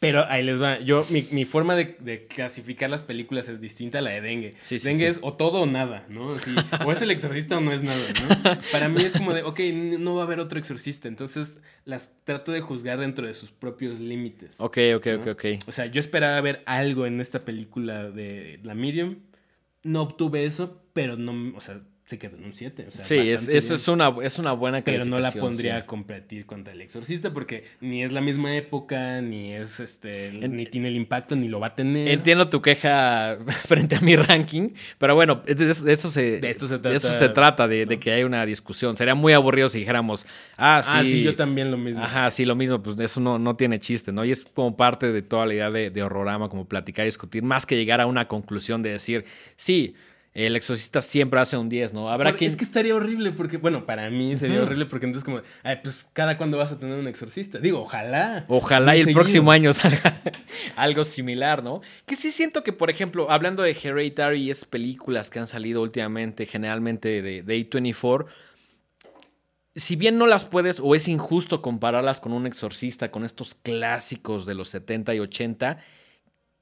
[0.00, 0.80] Pero ahí les va.
[0.80, 4.56] Yo, mi, forma de, clasificar las películas es distinta a la de Dengue.
[4.82, 6.36] dengue es o todo o nada, ¿no?
[6.86, 8.58] o es el exorcista o no es nada, ¿no?
[8.72, 9.60] Para mí es como de, ok,
[9.98, 11.06] no va a haber otro exorcista.
[11.06, 14.54] Entonces las trato de juzgar dentro de sus propios límites.
[14.56, 15.44] Ok, ok, ok, ok.
[15.66, 19.16] O sea, yo esperaba ver algo en esta película de la Medium.
[19.82, 22.86] No obtuve eso, pero no, o sea, se quedó en un 7.
[22.88, 25.86] O sea, sí, es, eso es una, es una buena Pero no la pondría a
[25.86, 30.88] competir contra el exorcista porque ni es la misma época, ni es este, ni tiene
[30.88, 32.08] el impacto, ni lo va a tener.
[32.08, 36.92] Entiendo tu queja frente a mi ranking, pero bueno, de eso, se, de, se trata,
[36.92, 38.96] eso se trata de, que hay una discusión.
[38.96, 40.90] Sería muy aburrido si dijéramos, ah, sí.
[40.92, 42.02] Ah, sí, yo también lo mismo.
[42.02, 44.24] Ajá, sí, lo mismo, pues eso no, no tiene chiste, ¿no?
[44.24, 47.44] Y es como parte de toda la idea de, de horrorama, como platicar y discutir,
[47.44, 49.94] más que llegar a una conclusión de decir, sí,
[50.32, 52.08] el exorcista siempre hace un 10, ¿no?
[52.08, 55.78] Habrá Es que estaría horrible porque, bueno, para mí sería horrible porque entonces como, ay,
[55.82, 57.58] pues cada cuándo vas a tener un exorcista.
[57.58, 58.44] Digo, ojalá.
[58.46, 60.22] Ojalá y el próximo año salga
[60.76, 61.80] algo similar, ¿no?
[62.06, 65.82] Que sí siento que, por ejemplo, hablando de Hereditary y es películas que han salido
[65.82, 68.26] últimamente, generalmente de, de A24,
[69.74, 74.46] si bien no las puedes o es injusto compararlas con un exorcista, con estos clásicos
[74.46, 75.78] de los 70 y 80,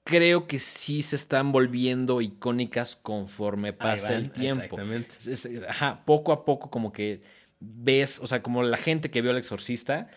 [0.09, 4.81] creo que sí se están volviendo icónicas conforme pasa el tiempo.
[4.81, 5.67] Exactamente.
[5.69, 7.21] ajá, poco a poco como que
[7.61, 10.09] ves, o sea, como la gente que vio al exorcista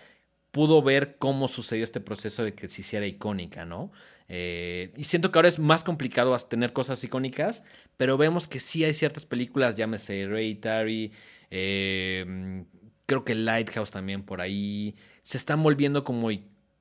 [0.52, 3.92] pudo ver cómo sucedió este proceso de que se hiciera icónica, ¿no?
[4.30, 7.66] Eh, y siento que ahora es más complicado tener cosas icónicas,
[7.98, 11.12] pero vemos que sí hay ciertas películas, llámese Hereditary,
[11.50, 12.64] eh,
[13.06, 16.30] creo que Lighthouse también por ahí, se están volviendo como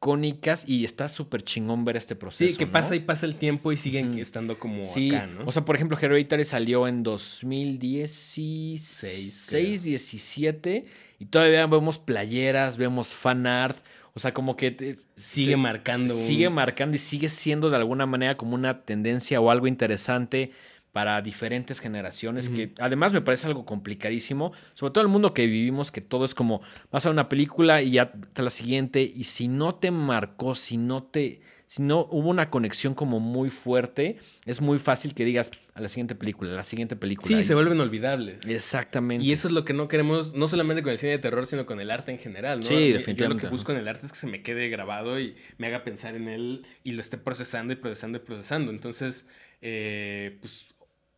[0.00, 2.50] icónicas y está súper chingón ver este proceso.
[2.50, 5.44] Sí, que pasa y pasa el tiempo y siguen estando como acá, ¿no?
[5.44, 10.86] O sea, por ejemplo, Hereditary salió en 2016, 17
[11.18, 13.76] y todavía vemos playeras, vemos fan art.
[14.14, 16.14] O sea, como que sigue marcando.
[16.14, 20.52] Sigue marcando y sigue siendo de alguna manera como una tendencia o algo interesante
[20.92, 25.92] para diferentes generaciones, que además me parece algo complicadísimo, sobre todo el mundo que vivimos,
[25.92, 29.46] que todo es como, vas a una película y ya te la siguiente, y si
[29.46, 34.60] no te marcó, si no te, si no hubo una conexión como muy fuerte, es
[34.60, 37.28] muy fácil que digas a la siguiente película, a la siguiente película.
[37.28, 38.44] Sí, se vuelven olvidables.
[38.48, 39.24] Exactamente.
[39.24, 41.66] Y eso es lo que no queremos, no solamente con el cine de terror, sino
[41.66, 42.64] con el arte en general, ¿no?
[42.64, 43.22] Sí, definitivamente.
[43.22, 45.68] Yo lo que busco en el arte es que se me quede grabado y me
[45.68, 48.72] haga pensar en él y lo esté procesando y procesando y procesando.
[48.72, 49.28] Entonces,
[49.62, 50.66] eh, pues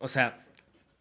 [0.03, 0.45] o sea,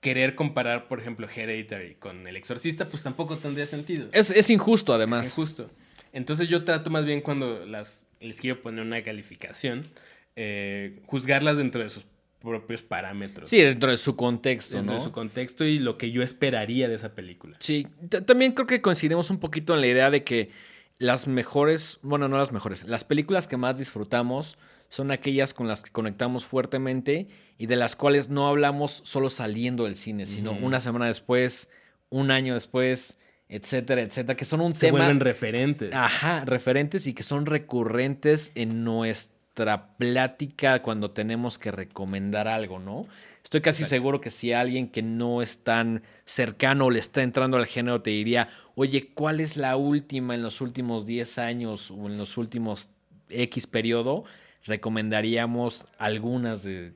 [0.00, 4.08] querer comparar, por ejemplo, Hereditary con El Exorcista, pues tampoco tendría sentido.
[4.12, 5.26] Es, injusto, además.
[5.26, 5.68] Es injusto.
[6.12, 9.88] Entonces yo trato más bien cuando las, les quiero poner una calificación,
[10.36, 12.06] eh, juzgarlas dentro de sus
[12.40, 13.48] propios parámetros.
[13.48, 16.94] Sí, dentro de su contexto, dentro de su contexto y lo que yo esperaría de
[16.94, 17.56] esa película.
[17.58, 17.88] Sí,
[18.24, 20.50] también creo que coincidimos un poquito en la idea de que
[20.98, 24.58] las mejores, bueno, no las mejores, las películas que más disfrutamos
[24.92, 27.26] son aquellas con las que conectamos fuertemente
[27.56, 31.70] y de las cuales no hablamos solo saliendo del cine, sino una semana después,
[32.10, 33.16] un año después,
[33.48, 34.98] etcétera, etcétera, que son un Se tema...
[34.98, 35.94] vuelven referentes.
[35.94, 43.06] Ajá, referentes y que son recurrentes en nuestra plática cuando tenemos que recomendar algo, ¿no?
[43.42, 47.56] Estoy casi seguro que si alguien que no es tan cercano o le está entrando
[47.56, 52.08] al género te diría, oye, ¿cuál es la última en los últimos 10 años o
[52.08, 52.90] en los últimos
[53.30, 54.24] X periodo?
[54.64, 56.92] Recomendaríamos algunas de...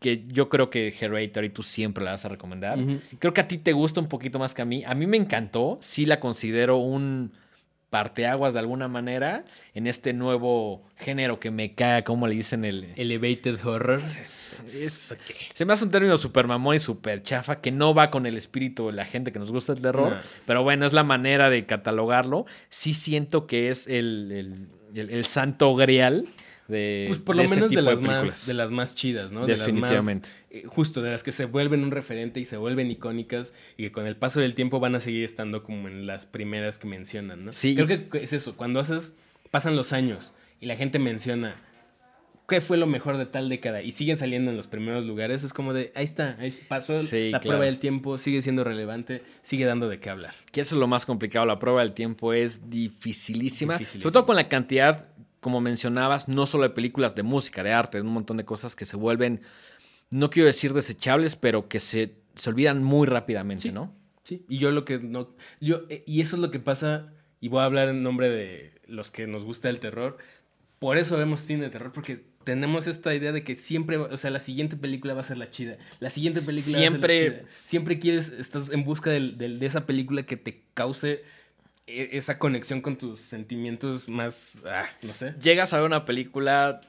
[0.00, 2.78] Que yo creo que Hereditary tú siempre la vas a recomendar.
[3.18, 4.84] Creo que a ti te gusta un poquito más que a mí.
[4.84, 5.78] A mí me encantó.
[5.80, 7.32] Sí la considero un
[7.92, 9.44] parteaguas de alguna manera
[9.74, 12.92] en este nuevo género que me cae, como le dicen el...
[12.96, 14.00] Elevated horror.
[14.64, 18.38] Se me hace un término súper mamón y súper chafa que no va con el
[18.38, 20.16] espíritu de la gente que nos gusta el terror.
[20.46, 22.46] Pero bueno, es la manera de catalogarlo.
[22.70, 26.26] Sí siento que es el, el santo grial
[26.66, 29.46] pues por lo menos de las, más, de las más chidas, ¿no?
[29.46, 30.28] Definitivamente.
[30.50, 33.92] Eh, justo, de las que se vuelven un referente y se vuelven icónicas y que
[33.92, 37.44] con el paso del tiempo van a seguir estando como en las primeras que mencionan,
[37.44, 37.52] ¿no?
[37.52, 37.74] Sí.
[37.74, 39.14] Creo que es eso, cuando haces,
[39.50, 41.56] pasan los años y la gente menciona
[42.52, 45.54] qué fue lo mejor de tal década y siguen saliendo en los primeros lugares, es
[45.54, 49.88] como de, ahí está, ahí pasó la prueba del tiempo, sigue siendo relevante, sigue dando
[49.88, 50.34] de qué hablar.
[50.50, 53.78] Que eso es lo más complicado, la prueba del tiempo es dificilísima.
[53.78, 55.08] sobre todo con la cantidad
[55.42, 58.76] como mencionabas, no solo de películas, de música, de arte, de un montón de cosas
[58.76, 59.42] que se vuelven,
[60.12, 63.92] no quiero decir desechables, pero que se, se olvidan muy rápidamente, ¿no?
[64.22, 67.48] Sí, y yo lo que no, yo, eh, y eso es lo que pasa, y
[67.48, 70.16] voy a hablar en nombre de los que nos gusta el terror,
[70.78, 74.30] por eso vemos cine de terror, porque tenemos esta idea de que siempre, o sea,
[74.30, 75.76] la siguiente película va a ser la chida.
[75.98, 77.50] La siguiente película siempre, va a ser la chida.
[77.64, 81.24] Siempre quieres, estás en busca de esa película que te cause
[81.86, 85.34] esa conexión con tus sentimientos más, ah, no sé.
[85.40, 86.80] Llegas a ver una película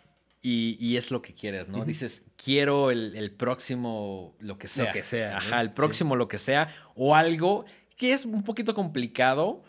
[0.45, 1.85] y, es lo que quieres, ¿no?
[1.85, 4.87] Dices, quiero el, próximo, lo que sea.
[4.87, 5.37] Lo que sea.
[5.37, 6.67] Ajá, el próximo, lo que sea.
[6.95, 7.63] O algo
[7.95, 9.63] que es un poquito complicado,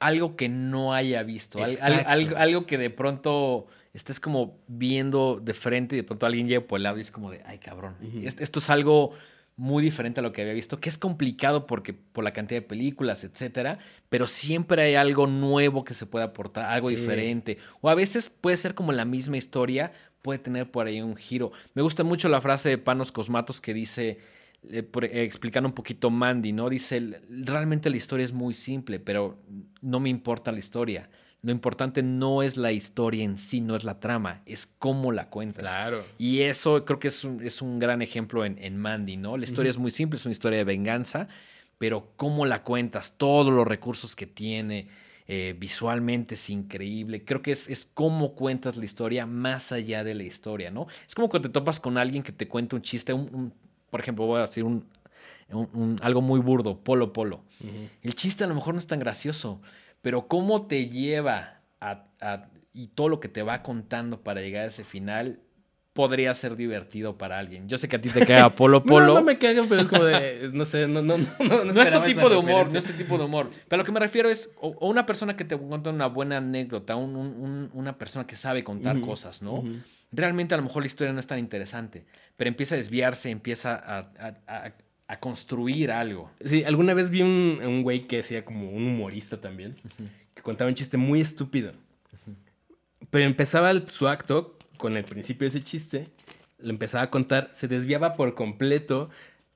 [0.00, 1.58] algo que no haya visto.
[1.82, 6.80] algo, que de pronto estés como viendo de frente y de pronto alguien llega por
[6.80, 7.96] el lado y es como de, ay, cabrón.
[8.22, 9.14] Esto es algo
[9.56, 12.66] muy diferente a lo que había visto, que es complicado porque por la cantidad de
[12.66, 13.78] películas, etcétera,
[14.08, 18.56] pero siempre hay algo nuevo que se puede aportar, algo diferente, o a veces puede
[18.56, 19.92] ser como la misma historia,
[20.22, 21.52] puede tener por ahí un giro.
[21.74, 24.18] Me gusta mucho la frase de Panos Cosmatos que dice
[24.70, 26.68] eh, eh, explicando un poquito Mandy, ¿no?
[26.70, 29.38] Dice, realmente la historia es muy simple, pero
[29.82, 31.10] no me importa la historia.
[31.44, 35.28] Lo importante no es la historia en sí, no es la trama, es cómo la
[35.28, 35.64] cuentas.
[35.64, 36.02] Claro.
[36.16, 39.36] Y eso creo que es un, es un gran ejemplo en, Mandy, ¿no?
[39.36, 41.28] La historia es muy simple, es una historia de venganza,
[41.76, 44.88] pero cómo la cuentas, todos los recursos que tiene,
[45.28, 47.26] eh, visualmente es increíble.
[47.26, 50.86] Creo que es, es cómo cuentas la historia más allá de la historia, ¿no?
[51.06, 53.52] Es como cuando te topas con alguien que te cuenta un chiste, un,
[53.90, 54.86] por ejemplo, voy a decir un,
[56.00, 57.44] algo muy burdo, polo polo.
[58.02, 59.60] El chiste a lo mejor no es tan gracioso,
[60.04, 62.04] pero cómo te lleva a,
[62.74, 65.40] y todo lo que te va contando para llegar a ese final
[65.94, 67.70] podría ser divertido para alguien.
[67.70, 69.06] Yo sé que a ti te caga Polo Polo.
[69.06, 71.64] no, no me caga, pero es como de, no sé, no, no, no.
[71.64, 73.50] No, es tu tipo de humor, no es tu tipo de humor.
[73.66, 76.96] Pero lo que me refiero es, o, una persona que te cuenta una buena anécdota,
[76.96, 79.64] un, una persona que sabe contar cosas, ¿no?
[80.12, 82.04] Realmente a lo mejor la historia no es tan interesante,
[82.36, 84.72] pero empieza a desviarse, empieza a, a
[85.20, 86.30] construir algo.
[86.44, 89.76] Sí, alguna vez vi un, un güey que hacía como un humorista también,
[90.34, 91.72] que contaba un chiste muy estúpido.
[93.10, 96.08] Pero empezaba su acto con el principio de ese chiste,
[96.58, 99.10] lo empezaba a contar, se desviaba por completo,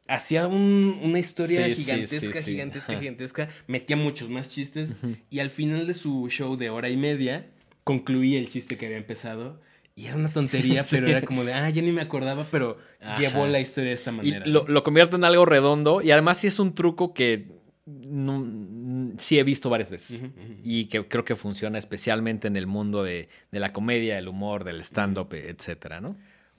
[0.07, 4.95] hacía una historia gigantesca, gigantesca, gigantesca, metía muchos más chistes
[5.31, 7.47] y al final de su show de hora y media
[7.85, 9.61] concluía el chiste que había empezado
[9.99, 13.19] Y era una tontería, pero era como de, ah, ya ni me acordaba, pero Ajá.
[13.21, 14.47] llevó la historia de esta manera.
[14.47, 17.49] Y lo, lo convierte en algo redondo y además sí es un truco que
[17.85, 20.23] no- sí he visto varias veces.
[20.63, 24.63] Y que creo que funciona especialmente en el mundo de, de la comedia, el humor,
[24.63, 26.17] del stand-up, etcétera, ¿no?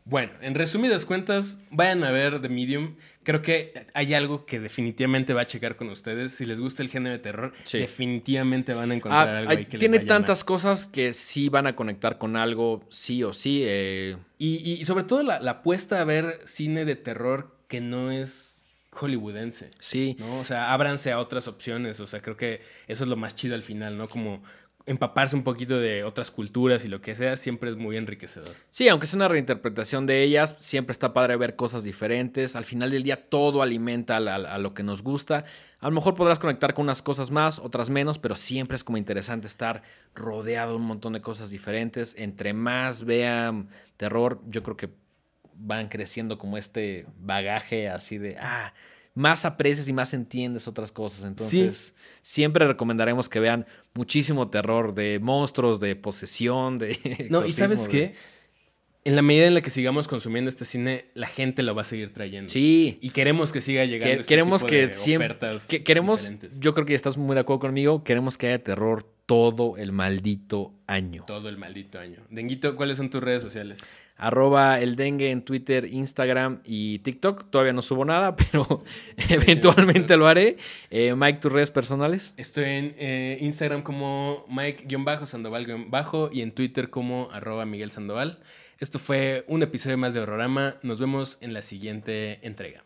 [0.10, 2.96] Bueno, en resumidas cuentas, vayan a ver The Medium.
[3.24, 6.32] Creo que hay algo que definitivamente va a checar con ustedes.
[6.34, 7.78] Si les gusta el género de terror, Sí.
[7.78, 11.14] definitivamente van a encontrar Ah, algo hay- ahí que les tiene a tantas cosas que
[11.14, 13.62] sí van a conectar con algo, sí o sí.
[13.66, 18.10] eh, Y, y sobre todo la, la apuesta a ver cine de terror que no
[18.12, 19.70] es hollywoodense.
[19.80, 20.16] sí.
[20.20, 20.40] ¿no?
[20.40, 22.00] O sea, ábranse a otras opciones.
[22.00, 24.10] O sea, creo que eso es lo más chido al final, ¿no?
[24.10, 24.42] Como
[24.90, 28.56] empaparse un poquito de otras culturas y lo que sea, siempre es muy enriquecedor.
[28.72, 32.56] Sí, aunque es una reinterpretación de ellas, siempre está padre ver cosas diferentes.
[32.56, 35.46] Al final del día todo alimenta a, lo que nos gusta.
[35.80, 38.98] A lo mejor podrás conectar con unas cosas más, otras menos, pero siempre es como
[38.98, 39.84] interesante estar
[40.16, 42.16] rodeado de un montón de cosas diferentes.
[42.18, 44.90] Entre más vean terror, yo creo que
[45.54, 48.74] van creciendo como este bagaje así de, ah,
[49.20, 51.26] más aprecias y más entiendes otras cosas.
[51.26, 57.28] Entonces, siempre recomendaremos que vean muchísimo terror de monstruos, de posesión, de...
[57.30, 58.14] No, y ¿sabes de- qué?
[59.06, 61.86] En la medida en la que sigamos consumiendo este cine, la gente lo va a
[61.86, 62.50] seguir trayendo.
[62.50, 62.98] Sí.
[63.02, 65.28] Y queremos que siga llegando Que- este queremos tipo que de siempre.
[65.28, 66.20] ofertas que queremos.
[66.22, 66.60] diferentes.
[66.60, 68.04] Yo creo que estás muy de acuerdo conmigo.
[68.04, 71.24] Queremos que haya terror todo el maldito año.
[71.26, 72.18] Todo el maldito año.
[72.30, 73.80] Denguito, ¿cuáles son tus redes sociales?
[74.20, 77.50] Arroba el dengue en Twitter, Instagram y TikTok.
[77.50, 78.84] Todavía no subo nada, pero
[79.30, 80.58] eventualmente lo haré.
[80.90, 82.34] Eh, Mike, tus redes personales.
[82.38, 88.40] Estoy en eh, Instagram como Mike-Sandoval- y en Twitter como arroba Miguel Sandoval.
[88.80, 90.76] Esto fue un episodio más de Horrorama.
[90.84, 92.84] Nos vemos en la siguiente entrega.